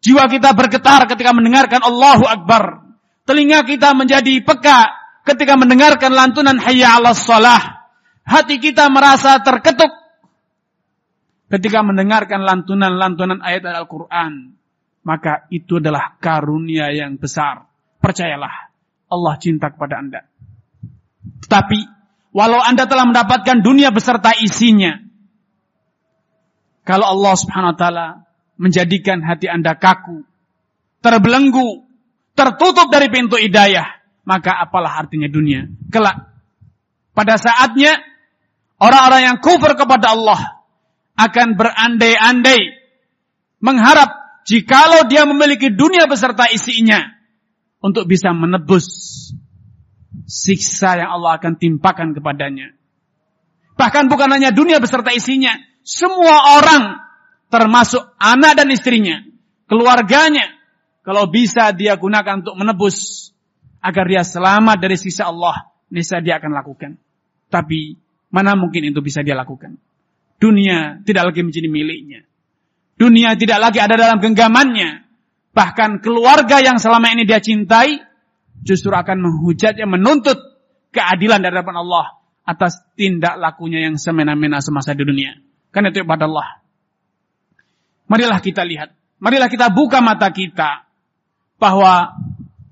Jiwa 0.05 0.29
kita 0.29 0.53
bergetar 0.53 1.09
ketika 1.09 1.33
mendengarkan 1.33 1.81
Allahu 1.81 2.29
Akbar. 2.29 2.85
Telinga 3.25 3.64
kita 3.64 3.97
menjadi 3.97 4.44
peka 4.44 4.92
ketika 5.25 5.57
mendengarkan 5.57 6.12
lantunan 6.12 6.61
hayya 6.61 7.01
ala 7.01 7.16
salah. 7.16 7.88
Hati 8.25 8.61
kita 8.61 8.88
merasa 8.92 9.40
terketuk 9.40 9.92
ketika 11.55 11.85
mendengarkan 11.85 12.42
lantunan-lantunan 12.42 13.38
ayat 13.44 13.64
Al-Quran, 13.68 14.59
maka 15.07 15.47
itu 15.53 15.79
adalah 15.79 16.16
karunia 16.18 16.90
yang 16.90 17.20
besar. 17.20 17.68
Percayalah, 18.01 18.75
Allah 19.09 19.35
cinta 19.38 19.70
kepada 19.70 20.01
Anda. 20.01 20.20
Tetapi, 21.44 21.80
walau 22.33 22.64
Anda 22.64 22.88
telah 22.88 23.04
mendapatkan 23.04 23.61
dunia 23.61 23.92
beserta 23.92 24.33
isinya, 24.33 24.96
kalau 26.85 27.04
Allah 27.16 27.35
subhanahu 27.37 27.72
wa 27.76 27.78
ta'ala 27.78 28.07
menjadikan 28.57 29.20
hati 29.20 29.52
Anda 29.52 29.76
kaku, 29.76 30.24
terbelenggu, 31.04 31.85
tertutup 32.33 32.88
dari 32.88 33.12
pintu 33.12 33.37
hidayah, 33.37 33.85
maka 34.24 34.57
apalah 34.57 35.04
artinya 35.04 35.28
dunia? 35.28 35.68
Kelak, 35.92 36.33
pada 37.12 37.37
saatnya, 37.37 38.00
orang-orang 38.80 39.22
yang 39.28 39.38
kufur 39.44 39.76
kepada 39.76 40.16
Allah, 40.16 40.64
akan 41.14 41.61
berandai-andai 41.61 42.61
mengharap 43.61 44.11
jikalau 44.48 45.07
dia 45.07 45.28
memiliki 45.28 45.70
dunia 45.70 46.09
beserta 46.11 46.48
isinya 46.50 47.04
untuk 47.85 48.09
bisa 48.11 48.33
menebus 48.33 48.88
siksa 50.24 51.00
yang 51.00 51.10
Allah 51.20 51.37
akan 51.40 51.56
timpakan 51.60 52.16
kepadanya. 52.16 52.72
Bahkan 53.74 54.06
bukan 54.06 54.28
hanya 54.30 54.54
dunia 54.54 54.78
beserta 54.78 55.10
isinya, 55.10 55.52
semua 55.84 56.60
orang 56.60 57.02
termasuk 57.50 58.02
anak 58.18 58.58
dan 58.58 58.68
istrinya, 58.70 59.22
keluarganya, 59.68 60.54
kalau 61.04 61.28
bisa 61.28 61.74
dia 61.76 61.98
gunakan 62.00 62.40
untuk 62.40 62.56
menebus 62.56 63.30
agar 63.84 64.04
dia 64.08 64.24
selamat 64.24 64.80
dari 64.80 64.96
siksa 64.96 65.28
Allah, 65.28 65.68
niscaya 65.92 66.24
dia 66.24 66.40
akan 66.40 66.52
lakukan. 66.56 66.96
Tapi 67.52 68.00
mana 68.32 68.56
mungkin 68.56 68.88
itu 68.88 69.04
bisa 69.04 69.20
dia 69.20 69.37
lakukan? 69.37 69.76
Dunia 70.40 71.04
tidak 71.04 71.30
lagi 71.30 71.44
menjadi 71.44 71.68
miliknya. 71.68 72.24
Dunia 72.96 73.37
tidak 73.37 73.58
lagi 73.60 73.78
ada 73.82 73.94
dalam 73.98 74.18
genggamannya. 74.22 75.04
Bahkan 75.54 76.02
keluarga 76.02 76.58
yang 76.64 76.80
selama 76.80 77.14
ini 77.14 77.28
dia 77.28 77.38
cintai 77.38 78.13
justru 78.62 78.94
akan 78.94 79.18
menghujatnya, 79.18 79.88
menuntut 79.88 80.38
keadilan 80.94 81.42
dari 81.42 81.58
hadapan 81.58 81.82
Allah 81.82 82.06
atas 82.44 82.84
tindak 82.94 83.40
lakunya 83.40 83.88
yang 83.88 83.98
semena-mena 83.98 84.60
semasa 84.60 84.92
di 84.94 85.02
dunia. 85.02 85.34
Karena 85.74 85.90
itu 85.90 86.04
ibadah 86.04 86.28
Allah. 86.28 86.48
Marilah 88.06 88.38
kita 88.38 88.62
lihat, 88.62 88.92
marilah 89.18 89.48
kita 89.48 89.72
buka 89.72 90.04
mata 90.04 90.28
kita 90.30 90.86
bahwa 91.56 92.14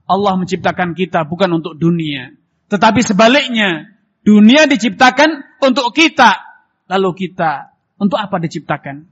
Allah 0.06 0.34
menciptakan 0.36 0.92
kita 0.92 1.24
bukan 1.24 1.58
untuk 1.58 1.74
dunia, 1.74 2.36
tetapi 2.68 3.00
sebaliknya 3.00 3.88
dunia 4.20 4.68
diciptakan 4.68 5.56
untuk 5.64 5.88
kita 5.96 6.52
Lalu 6.92 7.10
kita 7.24 7.72
untuk 7.96 8.20
apa 8.20 8.36
diciptakan? 8.36 9.08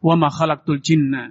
Ma 0.00 0.32
khalaqtul 0.32 0.80
jinna 0.80 1.28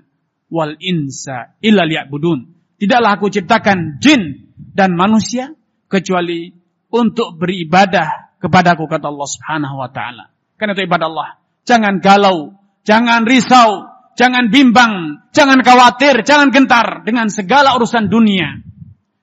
wal 0.53 0.77
insa 0.77 1.57
illa 1.65 1.81
liya'budun. 1.89 2.58
Tidaklah 2.79 3.19
aku 3.19 3.27
ciptakan 3.27 3.99
jin 3.99 4.49
dan 4.55 4.95
manusia 4.95 5.51
kecuali 5.91 6.49
untuk 6.89 7.35
beribadah 7.35 8.39
kepadaku 8.39 8.87
kata 8.87 9.11
Allah 9.11 9.29
Subhanahu 9.29 9.75
wa 9.77 9.89
taala. 9.91 10.31
Karena 10.55 10.71
itu 10.73 10.87
ibadah 10.87 11.07
Allah. 11.11 11.29
Jangan 11.67 11.99
galau, 11.99 12.55
jangan 12.87 13.27
risau, 13.27 13.85
jangan 14.15 14.47
bimbang, 14.47 15.27
jangan 15.35 15.59
khawatir, 15.59 16.23
jangan 16.23 16.49
gentar 16.55 17.03
dengan 17.03 17.27
segala 17.27 17.75
urusan 17.75 18.07
dunia. 18.07 18.63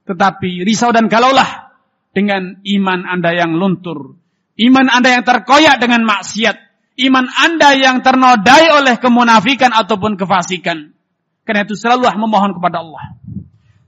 Tetapi 0.04 0.62
risau 0.62 0.92
dan 0.92 1.08
galaulah 1.08 1.74
dengan 2.12 2.60
iman 2.62 3.00
Anda 3.08 3.34
yang 3.34 3.56
luntur, 3.56 4.20
Iman 4.56 4.88
Anda 4.88 5.20
yang 5.20 5.24
terkoyak 5.24 5.76
dengan 5.78 6.08
maksiat. 6.08 6.56
Iman 6.96 7.28
Anda 7.28 7.76
yang 7.76 8.00
ternodai 8.00 8.72
oleh 8.72 8.96
kemunafikan 8.96 9.68
ataupun 9.68 10.16
kefasikan. 10.16 10.96
Karena 11.44 11.68
itu 11.68 11.76
selalulah 11.76 12.16
memohon 12.16 12.56
kepada 12.56 12.80
Allah. 12.80 13.20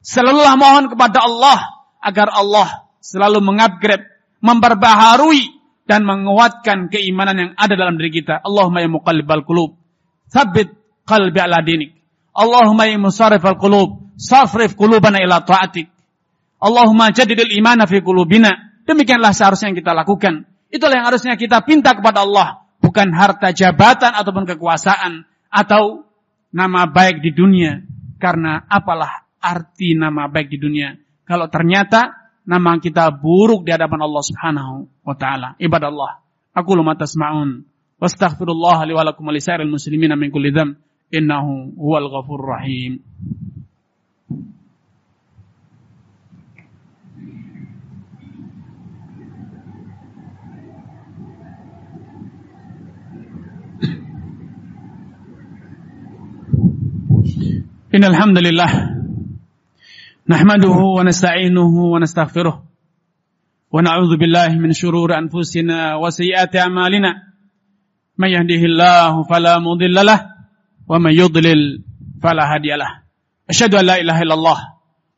Selalulah 0.09 0.57
mohon 0.57 0.89
kepada 0.89 1.21
Allah 1.21 1.85
agar 2.01 2.33
Allah 2.33 2.89
selalu 3.05 3.45
mengupgrade, 3.45 4.09
memperbaharui 4.41 5.53
dan 5.85 6.09
menguatkan 6.09 6.89
keimanan 6.89 7.37
yang 7.37 7.51
ada 7.61 7.77
dalam 7.77 8.01
diri 8.01 8.25
kita. 8.25 8.41
Allahumma 8.41 8.81
ya 8.81 8.89
muqallibal 8.89 9.45
qulub, 9.45 9.77
tsabbit 10.33 10.73
qalbi 11.05 11.37
ala 11.45 11.61
dinik. 11.61 11.93
Allahumma 12.33 12.89
ya 12.89 12.97
musarrifal 12.97 13.61
qulub, 13.61 14.17
safrif 14.17 14.73
qulubana 14.81 15.21
ila 15.21 15.45
ta'atik. 15.45 15.93
Allahumma 16.57 17.13
jadidil 17.13 17.53
imana 17.53 17.85
fi 17.85 18.01
qulubina 18.01 18.69
Demikianlah 18.89 19.37
seharusnya 19.37 19.77
yang 19.77 19.79
kita 19.85 19.93
lakukan. 19.93 20.49
Itulah 20.73 21.05
yang 21.05 21.07
harusnya 21.13 21.37
kita 21.37 21.61
pinta 21.61 21.93
kepada 21.93 22.25
Allah. 22.25 22.65
Bukan 22.81 23.13
harta 23.13 23.53
jabatan 23.53 24.17
ataupun 24.17 24.49
kekuasaan. 24.49 25.29
Atau 25.53 26.09
nama 26.49 26.89
baik 26.89 27.21
di 27.21 27.37
dunia. 27.37 27.85
Karena 28.17 28.65
apalah 28.65 29.28
arti 29.39 29.95
nama 29.95 30.27
baik 30.27 30.51
di 30.51 30.59
dunia. 30.59 30.95
Kalau 31.25 31.47
ternyata 31.51 32.33
nama 32.49 32.81
kita 32.81 33.13
buruk 33.13 33.63
di 33.63 33.71
hadapan 33.77 34.01
Allah 34.03 34.23
Subhanahu 34.25 34.75
wa 35.05 35.15
taala. 35.15 35.55
Ibadallah. 35.61 36.25
Aku 36.57 36.75
lu 36.75 36.83
tasma'un. 36.97 37.63
Wastaghfirullah 37.99 38.87
li 38.87 38.95
wa 38.95 39.03
lakum 39.05 39.27
wa 39.27 39.35
muslimina 39.67 40.15
min 40.15 40.31
kulli 40.31 40.55
dzamb 40.55 40.79
innahu 41.13 41.75
huwal 41.77 42.09
ghafur 42.09 42.41
rahim. 42.41 43.03
Innalhamdulillah 57.89 58.98
نحمده 60.29 60.79
ونستعينه 60.97 61.75
ونستغفره 61.93 62.57
ونعوذ 63.73 64.13
بالله 64.21 64.51
من 64.61 64.73
شرور 64.73 65.19
أنفسنا 65.19 65.95
وسيئات 65.97 66.57
أعمالنا 66.57 67.13
من 68.19 68.29
يهده 68.29 68.63
الله 68.71 69.23
فلا 69.25 69.59
مضل 69.59 69.97
له 70.07 70.21
ومن 70.89 71.13
يضلل 71.13 71.61
فلا 72.23 72.45
هادي 72.55 72.77
له 72.77 72.91
أشهد 73.51 73.75
أن 73.75 73.85
لا 73.85 73.97
إله 74.01 74.23
إلا 74.23 74.35
الله 74.35 74.59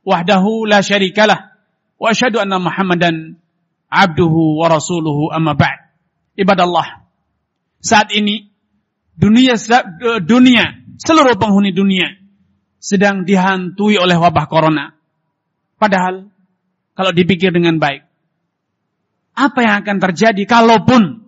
وحده 0.06 0.44
لا 0.70 0.80
شريك 0.80 1.18
له 1.18 1.38
وأشهد 1.98 2.36
أن 2.36 2.62
محمدا 2.62 3.10
عبده 3.92 4.34
ورسوله 4.62 5.18
أما 5.36 5.52
بعد 5.52 5.78
عباد 6.38 6.60
الله 6.60 6.86
saat 7.82 8.14
ini 8.14 8.46
dunia 9.18 9.58
dunia 10.22 10.86
seluruh 11.02 11.34
penghuni 11.34 11.74
dunia 11.74 12.14
sedang 12.78 13.26
dihantui 13.26 13.98
oleh 13.98 14.14
wabah 14.14 14.46
corona 14.46 14.99
Padahal 15.80 16.28
kalau 16.92 17.08
dipikir 17.16 17.48
dengan 17.56 17.80
baik, 17.80 18.04
apa 19.32 19.58
yang 19.64 19.74
akan 19.80 19.96
terjadi 19.96 20.44
kalaupun 20.44 21.24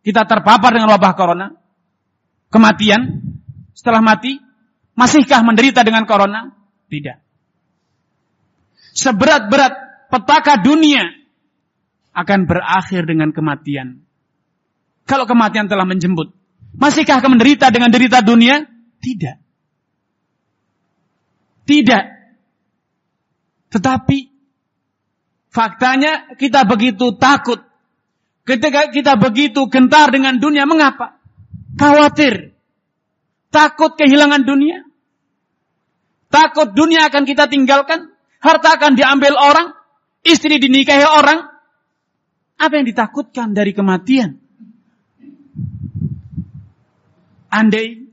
kita 0.00 0.24
terpapar 0.24 0.72
dengan 0.72 0.88
wabah 0.96 1.12
corona? 1.12 1.52
Kematian 2.48 3.20
setelah 3.76 4.00
mati, 4.00 4.40
masihkah 4.96 5.44
menderita 5.44 5.84
dengan 5.84 6.08
corona? 6.08 6.48
Tidak. 6.88 7.20
Seberat-berat 8.96 10.08
petaka 10.08 10.56
dunia 10.64 11.04
akan 12.16 12.48
berakhir 12.48 13.04
dengan 13.04 13.36
kematian. 13.36 14.00
Kalau 15.04 15.28
kematian 15.28 15.68
telah 15.68 15.84
menjemput, 15.84 16.32
masihkah 16.72 17.20
menderita 17.28 17.68
dengan 17.68 17.92
derita 17.92 18.24
dunia? 18.24 18.64
Tidak. 19.04 19.36
Tidak. 21.68 22.17
Tetapi 23.68 24.18
faktanya 25.52 26.36
kita 26.36 26.64
begitu 26.64 27.16
takut. 27.16 27.60
Ketika 28.48 28.88
kita 28.88 29.20
begitu 29.20 29.68
gentar 29.68 30.08
dengan 30.08 30.40
dunia, 30.40 30.64
mengapa? 30.64 31.20
Khawatir. 31.76 32.56
Takut 33.52 33.92
kehilangan 33.92 34.44
dunia. 34.48 34.88
Takut 36.32 36.72
dunia 36.72 37.08
akan 37.12 37.28
kita 37.28 37.48
tinggalkan. 37.48 38.08
Harta 38.40 38.80
akan 38.80 38.96
diambil 38.96 39.36
orang. 39.36 39.76
Istri 40.24 40.60
dinikahi 40.60 41.04
orang. 41.04 41.44
Apa 42.56 42.72
yang 42.80 42.88
ditakutkan 42.88 43.52
dari 43.52 43.76
kematian? 43.76 44.40
Andai 47.48 48.08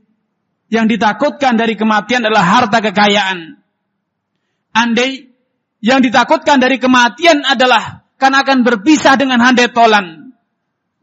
yang 0.72 0.88
ditakutkan 0.88 1.54
dari 1.60 1.76
kematian 1.76 2.24
adalah 2.24 2.44
harta 2.44 2.78
kekayaan. 2.80 3.60
Andai 4.72 5.35
yang 5.80 6.00
ditakutkan 6.00 6.56
dari 6.58 6.80
kematian 6.80 7.44
adalah 7.44 8.06
karena 8.16 8.42
akan 8.42 8.64
berpisah 8.64 9.14
dengan 9.20 9.40
handai 9.44 9.68
tolan. 9.70 10.32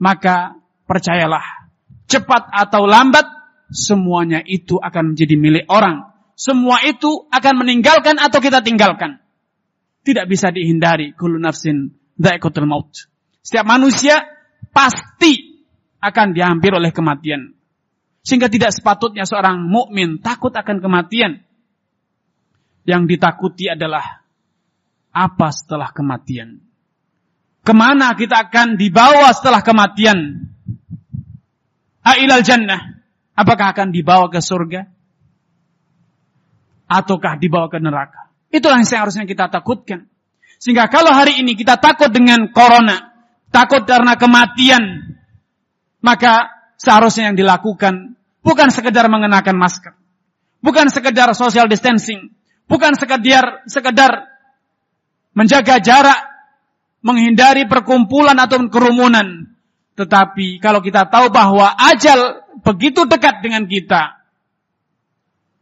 Maka 0.02 0.58
percayalah, 0.90 1.70
cepat 2.10 2.52
atau 2.52 2.84
lambat, 2.84 3.24
semuanya 3.72 4.42
itu 4.44 4.76
akan 4.82 5.14
menjadi 5.14 5.36
milik 5.38 5.66
orang. 5.70 6.12
Semua 6.34 6.82
itu 6.84 7.30
akan 7.30 7.54
meninggalkan 7.64 8.18
atau 8.18 8.42
kita 8.42 8.66
tinggalkan. 8.66 9.22
Tidak 10.04 10.26
bisa 10.28 10.52
dihindari. 10.52 11.16
Kullu 11.16 11.40
nafsin 11.40 11.94
dha'iqatul 12.20 12.68
maut. 12.68 12.92
Setiap 13.40 13.64
manusia 13.64 14.20
pasti 14.74 15.64
akan 16.04 16.36
diambil 16.36 16.84
oleh 16.84 16.92
kematian. 16.92 17.56
Sehingga 18.24 18.52
tidak 18.52 18.76
sepatutnya 18.76 19.24
seorang 19.24 19.64
mukmin 19.64 20.20
takut 20.20 20.52
akan 20.52 20.84
kematian. 20.84 21.44
Yang 22.84 23.16
ditakuti 23.16 23.72
adalah 23.72 24.23
apa 25.14 25.54
setelah 25.54 25.94
kematian. 25.94 26.58
Ke 27.64 27.72
mana 27.72 28.12
kita 28.18 28.50
akan 28.50 28.76
dibawa 28.76 29.32
setelah 29.32 29.64
kematian? 29.64 30.50
Ailal 32.04 32.44
jannah. 32.44 33.00
Apakah 33.38 33.72
akan 33.72 33.94
dibawa 33.94 34.28
ke 34.28 34.44
surga? 34.44 34.84
Ataukah 36.90 37.40
dibawa 37.40 37.72
ke 37.72 37.80
neraka? 37.80 38.34
Itulah 38.52 38.84
yang 38.84 38.90
seharusnya 38.90 39.24
kita 39.24 39.48
takutkan. 39.48 40.12
Sehingga 40.60 40.92
kalau 40.92 41.16
hari 41.16 41.40
ini 41.40 41.56
kita 41.56 41.80
takut 41.80 42.12
dengan 42.12 42.52
corona, 42.52 43.16
takut 43.50 43.88
karena 43.88 44.20
kematian, 44.20 45.16
maka 46.04 46.52
seharusnya 46.76 47.32
yang 47.32 47.38
dilakukan 47.40 48.20
bukan 48.44 48.70
sekedar 48.70 49.08
mengenakan 49.08 49.56
masker, 49.56 49.96
bukan 50.60 50.92
sekedar 50.92 51.32
social 51.34 51.66
distancing, 51.72 52.36
bukan 52.68 52.94
sekedar 53.00 53.64
sekedar 53.66 54.33
menjaga 55.34 55.82
jarak, 55.82 56.20
menghindari 57.04 57.66
perkumpulan 57.66 58.38
atau 58.38 58.62
kerumunan. 58.70 59.54
Tetapi 59.94 60.58
kalau 60.58 60.82
kita 60.82 61.06
tahu 61.06 61.30
bahwa 61.30 61.70
ajal 61.94 62.42
begitu 62.66 63.06
dekat 63.06 63.46
dengan 63.46 63.70
kita, 63.70 64.18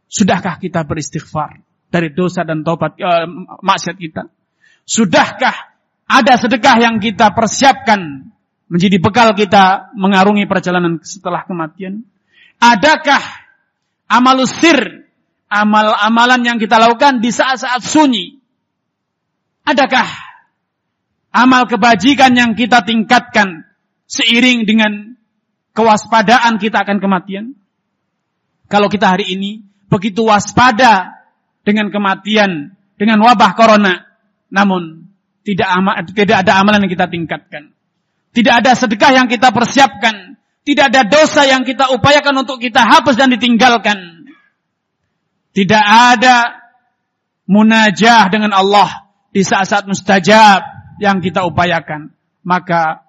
sudahkah 0.08 0.56
kita 0.56 0.84
beristighfar 0.84 1.60
dari 1.92 2.12
dosa 2.12 2.44
dan 2.44 2.64
taubat 2.64 2.96
uh, 2.96 3.28
maksiat 3.60 3.96
kita? 4.00 4.28
Sudahkah 4.88 5.76
ada 6.08 6.34
sedekah 6.36 6.76
yang 6.80 6.96
kita 7.00 7.32
persiapkan 7.32 8.28
menjadi 8.72 8.96
bekal 9.00 9.36
kita 9.36 9.92
mengarungi 9.96 10.48
perjalanan 10.48 11.00
setelah 11.04 11.44
kematian? 11.44 12.04
Adakah 12.56 13.20
amal 14.08 14.44
sir, 14.48 15.08
amal-amalan 15.52 16.40
yang 16.44 16.58
kita 16.60 16.80
lakukan 16.80 17.20
di 17.20 17.28
saat-saat 17.28 17.84
sunyi? 17.84 18.41
Adakah 19.62 20.08
amal 21.30 21.70
kebajikan 21.70 22.34
yang 22.34 22.58
kita 22.58 22.82
tingkatkan 22.82 23.62
seiring 24.10 24.66
dengan 24.66 25.14
kewaspadaan 25.72 26.58
kita 26.58 26.82
akan 26.82 26.98
kematian? 26.98 27.54
Kalau 28.66 28.90
kita 28.90 29.14
hari 29.14 29.30
ini 29.36 29.62
begitu 29.86 30.26
waspada 30.26 31.22
dengan 31.62 31.92
kematian, 31.94 32.74
dengan 32.98 33.22
wabah 33.22 33.52
corona, 33.54 34.02
namun 34.50 35.12
tidak 35.46 35.68
ama, 35.68 36.02
tidak 36.10 36.42
ada 36.42 36.58
amalan 36.58 36.86
yang 36.86 36.92
kita 36.92 37.06
tingkatkan. 37.06 37.70
Tidak 38.32 38.54
ada 38.64 38.72
sedekah 38.72 39.12
yang 39.12 39.26
kita 39.28 39.52
persiapkan. 39.52 40.40
Tidak 40.62 40.94
ada 40.94 41.02
dosa 41.04 41.42
yang 41.42 41.66
kita 41.66 41.90
upayakan 41.90 42.46
untuk 42.46 42.62
kita 42.62 42.80
hapus 42.86 43.18
dan 43.18 43.34
ditinggalkan. 43.34 44.24
Tidak 45.52 45.84
ada 45.84 46.54
munajah 47.44 48.30
dengan 48.30 48.54
Allah 48.54 49.01
di 49.32 49.40
saat-saat 49.40 49.88
mustajab 49.88 50.60
yang 51.00 51.24
kita 51.24 51.42
upayakan. 51.48 52.12
Maka 52.44 53.08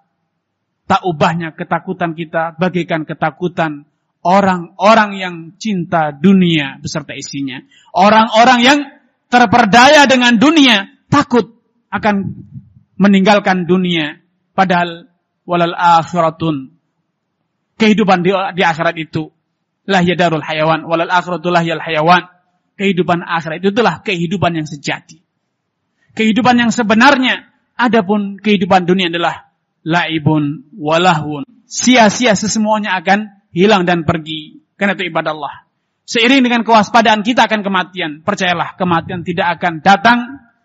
tak 0.87 1.03
ubahnya 1.03 1.51
ketakutan 1.53 2.15
kita 2.15 2.55
bagaikan 2.55 3.03
ketakutan 3.03 3.89
orang-orang 4.23 5.11
yang 5.19 5.35
cinta 5.59 6.15
dunia 6.15 6.79
beserta 6.79 7.11
isinya. 7.13 7.59
Orang-orang 7.91 8.59
yang 8.63 8.79
terperdaya 9.27 10.07
dengan 10.07 10.39
dunia 10.39 10.87
takut 11.11 11.59
akan 11.91 12.15
meninggalkan 12.95 13.67
dunia. 13.67 14.23
Padahal 14.53 15.11
walal 15.43 15.75
akhiratun. 15.75 16.77
Kehidupan 17.73 18.21
di, 18.21 18.31
di 18.53 18.61
akhirat 18.63 18.95
itu 19.01 19.33
lahya 19.89 20.15
darul 20.15 20.45
hayawan 20.45 20.85
walal 20.85 21.09
akhiratu 21.09 21.49
lahyal 21.49 21.81
hayawan. 21.81 22.29
Kehidupan 22.77 23.25
akhirat 23.25 23.65
itu 23.65 23.73
itulah 23.73 24.05
kehidupan 24.05 24.61
yang 24.61 24.69
sejati. 24.69 25.22
Kehidupan 26.13 26.55
yang 26.61 26.69
sebenarnya 26.69 27.49
adapun 27.73 28.37
kehidupan 28.37 28.85
dunia 28.85 29.09
adalah 29.09 29.49
laibun 29.81 30.69
walahun. 30.77 31.43
Sia-sia 31.65 32.37
sesemuanya 32.37 32.93
akan 33.01 33.49
hilang 33.49 33.83
dan 33.89 34.05
pergi. 34.05 34.61
Karena 34.77 34.93
itu 34.93 35.09
ibadah 35.09 35.33
Allah. 35.33 35.55
Seiring 36.03 36.43
dengan 36.43 36.61
kewaspadaan 36.67 37.23
kita 37.25 37.47
akan 37.47 37.65
kematian. 37.65 38.11
Percayalah 38.21 38.75
kematian 38.77 39.25
tidak 39.25 39.57
akan 39.57 39.81
datang 39.81 40.19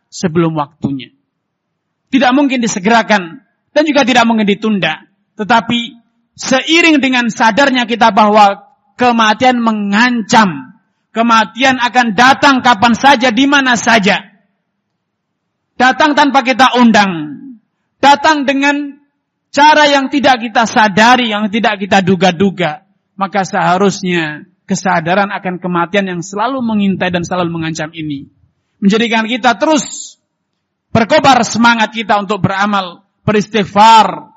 sebelum 0.08 0.56
waktunya. 0.56 1.12
tidak 2.08 2.32
mungkin 2.32 2.64
disegerakan 2.64 3.44
dan 3.76 3.82
juga 3.84 4.00
tidak 4.04 4.24
mungkin 4.24 4.48
ditunda. 4.48 5.04
Tetapi 5.36 5.80
seiring 6.34 6.98
dengan 7.04 7.28
sadarnya 7.28 7.84
kita 7.84 8.10
bahwa 8.16 8.64
kematian 8.96 9.60
mengancam, 9.60 10.80
kematian 11.12 11.76
akan 11.78 12.16
datang 12.16 12.64
kapan 12.64 12.96
saja, 12.96 13.28
di 13.30 13.44
mana 13.44 13.76
saja. 13.76 14.27
Datang 15.78 16.18
tanpa 16.18 16.42
kita 16.42 16.74
undang, 16.74 17.38
datang 18.02 18.42
dengan 18.42 18.98
cara 19.54 19.86
yang 19.86 20.10
tidak 20.10 20.42
kita 20.42 20.66
sadari, 20.66 21.30
yang 21.30 21.46
tidak 21.48 21.78
kita 21.78 22.02
duga-duga, 22.02 22.82
maka 23.14 23.46
seharusnya 23.46 24.50
kesadaran 24.66 25.30
akan 25.30 25.62
kematian 25.62 26.10
yang 26.10 26.20
selalu 26.20 26.60
mengintai 26.60 27.14
dan 27.14 27.22
selalu 27.22 27.54
mengancam 27.54 27.94
ini 27.94 28.28
menjadikan 28.78 29.26
kita 29.26 29.58
terus 29.58 30.16
berkobar 30.94 31.42
semangat 31.42 31.94
kita 31.94 32.18
untuk 32.18 32.42
beramal, 32.42 33.06
beristighfar, 33.26 34.34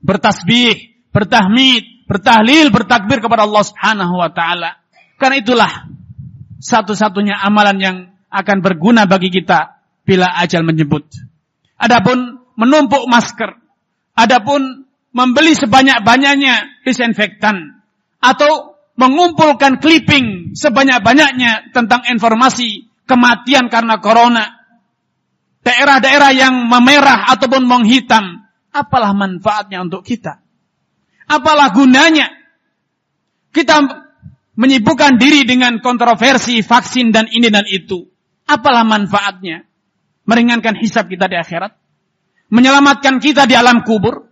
bertasbih, 0.00 1.06
bertahmid, 1.12 2.08
bertahlil, 2.08 2.72
bertakbir 2.72 3.20
kepada 3.20 3.44
Allah 3.46 3.64
Subhanahu 3.64 4.14
wa 4.18 4.30
taala. 4.32 4.80
Karena 5.20 5.38
itulah 5.38 5.72
satu-satunya 6.58 7.38
amalan 7.38 7.76
yang 7.78 7.96
akan 8.32 8.58
berguna 8.64 9.04
bagi 9.04 9.28
kita 9.28 9.81
bila 10.02 10.28
ajal 10.42 10.66
menyebut. 10.66 11.06
Adapun 11.78 12.42
menumpuk 12.54 13.06
masker, 13.10 13.58
adapun 14.14 14.86
membeli 15.12 15.52
sebanyak-banyaknya 15.54 16.84
disinfektan 16.86 17.82
atau 18.22 18.78
mengumpulkan 18.96 19.80
clipping 19.80 20.54
sebanyak-banyaknya 20.54 21.72
tentang 21.74 22.06
informasi 22.06 22.86
kematian 23.08 23.66
karena 23.72 23.98
corona, 23.98 24.62
daerah-daerah 25.64 26.30
yang 26.34 26.54
memerah 26.68 27.28
ataupun 27.34 27.64
menghitam, 27.66 28.46
apalah 28.70 29.16
manfaatnya 29.16 29.82
untuk 29.82 30.04
kita? 30.06 30.38
Apalah 31.26 31.72
gunanya? 31.72 32.28
Kita 33.52 33.80
menyibukkan 34.56 35.16
diri 35.16 35.48
dengan 35.48 35.80
kontroversi 35.80 36.60
vaksin 36.60 37.12
dan 37.12 37.28
ini 37.28 37.48
dan 37.48 37.64
itu. 37.68 38.04
Apalah 38.48 38.84
manfaatnya? 38.84 39.64
Meringankan 40.22 40.78
hisab 40.78 41.10
kita 41.10 41.26
di 41.26 41.36
akhirat? 41.36 41.74
Menyelamatkan 42.52 43.18
kita 43.18 43.48
di 43.48 43.58
alam 43.58 43.82
kubur? 43.82 44.28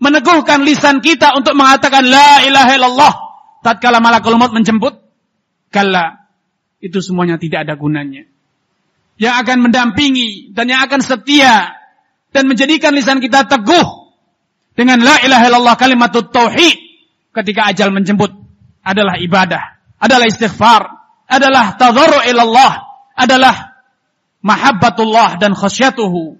Meneguhkan 0.00 0.64
lisan 0.64 1.04
kita 1.04 1.36
untuk 1.36 1.52
mengatakan 1.52 2.08
la 2.08 2.40
ilaha 2.42 2.72
illallah 2.72 3.14
tatkala 3.60 4.00
malakul 4.00 4.34
maut 4.40 4.50
menjemput? 4.56 4.96
Kalla 5.68 6.26
itu 6.80 6.98
semuanya 7.04 7.36
tidak 7.36 7.68
ada 7.68 7.76
gunanya 7.76 8.24
yang 9.20 9.36
akan 9.36 9.68
mendampingi 9.68 10.56
dan 10.56 10.72
yang 10.72 10.80
akan 10.88 11.04
setia 11.04 11.76
dan 12.32 12.48
menjadikan 12.48 12.96
lisan 12.96 13.20
kita 13.20 13.44
teguh 13.44 14.08
dengan 14.72 15.04
la 15.04 15.20
ilaha 15.20 15.44
illallah 15.44 15.76
kalimat 15.76 16.08
tauhid 16.08 16.76
ketika 17.36 17.68
ajal 17.68 17.92
menjemput 17.92 18.32
adalah 18.80 19.20
ibadah, 19.20 19.76
adalah 20.00 20.24
istighfar, 20.24 20.88
adalah 21.28 21.76
tadharru 21.76 22.24
ilallah, 22.32 22.80
adalah 23.12 23.69
mahabbatullah 24.40 25.40
dan 25.40 25.52
khasyatuhu, 25.56 26.36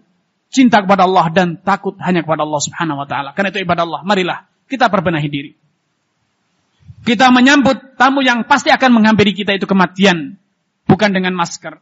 cinta 0.50 0.82
kepada 0.82 1.06
Allah 1.06 1.30
dan 1.30 1.56
takut 1.60 1.96
hanya 2.02 2.24
kepada 2.26 2.44
Allah 2.44 2.60
Subhanahu 2.60 3.00
wa 3.00 3.06
taala. 3.06 3.30
Karena 3.32 3.54
itu 3.54 3.62
ibadah 3.62 3.84
Allah. 3.86 4.00
Marilah 4.04 4.38
kita 4.66 4.88
perbenahi 4.88 5.28
diri. 5.30 5.52
Kita 7.00 7.32
menyambut 7.32 7.96
tamu 7.96 8.20
yang 8.20 8.44
pasti 8.44 8.68
akan 8.68 9.00
menghampiri 9.00 9.32
kita 9.32 9.56
itu 9.56 9.64
kematian, 9.64 10.36
bukan 10.84 11.10
dengan 11.16 11.32
masker, 11.32 11.80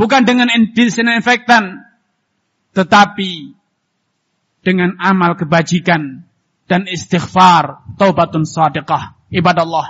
Bukan 0.00 0.24
dengan 0.24 0.48
disinfektan. 0.72 1.84
Tetapi 2.72 3.52
dengan 4.64 4.96
amal 4.96 5.36
kebajikan 5.36 6.24
dan 6.64 6.88
istighfar, 6.88 7.84
taubatun 8.00 8.48
sadiqah, 8.48 9.18
ibadah 9.28 9.66
Allah. 9.68 9.88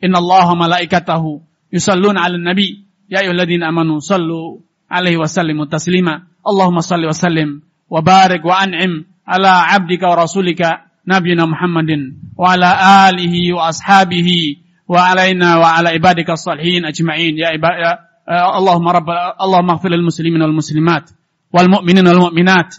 Inna 0.00 0.16
Allah 0.16 0.48
malaikatahu 0.56 1.44
yusalluna 1.68 2.24
ala 2.24 2.40
nabi. 2.40 2.88
Ya 3.10 3.20
ayuhalladzina 3.20 3.68
amanu 3.68 4.00
sallu 4.00 4.64
alaihi 4.89 5.17
wasallimu 5.17 5.65
taslima. 5.65 6.27
Allahumma 6.45 6.81
salli 6.81 7.05
wa 7.09 7.13
sallim 7.13 7.61
wa 7.89 8.01
barik 8.01 8.43
wa 8.45 8.59
an'im 8.61 9.05
ala 9.25 9.73
abdika 9.73 10.09
wa 10.09 10.15
rasulika 10.25 10.85
nabiyina 11.05 11.45
Muhammadin 11.49 12.33
wa 12.37 12.53
ala 12.53 12.69
alihi 13.09 13.53
wa 13.53 13.69
ashabihi 13.69 14.59
wa 14.89 15.09
alaina 15.09 15.57
wa 15.57 15.77
ala 15.77 15.93
ibadika 15.93 16.37
salihin 16.37 16.85
ajma'in 16.85 17.37
ya 17.37 17.53
ibadah 17.53 18.05
اللهم 18.25 18.87
رب 18.89 19.09
اللهم 19.37 19.69
اغفر 19.69 19.89
للمسلمين 19.89 20.41
والمسلمات 20.41 21.05
والمؤمنين 21.53 22.07
والمؤمنات 22.07 22.69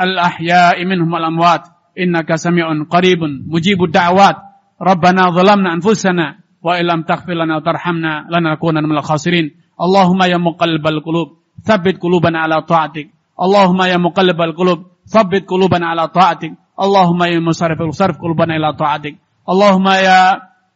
الأحياء 0.00 0.84
منهم 0.84 1.12
والأموات 1.12 1.62
إنك 2.00 2.34
سميع 2.34 2.64
قريب 2.88 3.20
مجيب 3.52 3.84
الدعوات 3.84 4.36
ربنا 4.82 5.22
ظلمنا 5.30 5.72
أنفسنا 5.76 6.26
وإن 6.62 6.84
لم 6.86 7.00
تغفر 7.02 7.32
لنا 7.36 7.56
وترحمنا 7.56 8.12
لنكونن 8.32 8.84
من 8.88 8.96
الخاسرين 8.98 9.46
اللهم 9.80 10.20
يا 10.22 10.36
مقلب 10.40 10.84
القلوب 10.86 11.28
Thabbit 11.65 11.99
qulubana 11.99 12.45
ala 12.45 12.63
ta'atik. 12.63 13.11
Allahumma 13.39 13.87
ya 13.87 13.95
muqallibal 13.95 14.51
qulub, 14.51 14.79
thabbit 15.07 15.47
qulubana 15.47 15.95
ala 15.95 16.11
ta'atik. 16.11 16.55
Allahumma 16.79 17.27
ya 17.27 17.39
musarrifal 17.43 17.91
sarf 17.91 18.15
qulubana 18.15 18.55
ila 18.55 18.75
ta'atik. 18.75 19.19
Allahumma 19.43 19.99
ya 19.99 20.19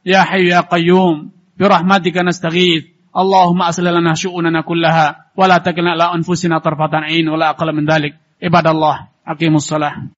ya 0.03 0.27
hayyu 0.27 0.51
ya 0.51 0.67
qayyum, 0.67 1.31
bi 1.55 1.63
rahmatika 1.63 2.23
nastaghith. 2.23 2.91
Allahumma 3.13 3.69
aslih 3.69 3.93
lana 3.93 4.17
syu'unana 4.17 4.65
kullaha 4.65 5.31
wa 5.37 5.45
la 5.45 5.61
takilna 5.61 5.93
ila 5.95 6.11
anfusina 6.11 6.59
tarfatan 6.59 7.07
'ain 7.07 7.27
wa 7.29 7.37
la 7.39 7.53
min 7.71 7.85
dhalik. 7.85 8.17
Ibadallah, 8.41 9.13
Aqimussalah. 9.23 10.11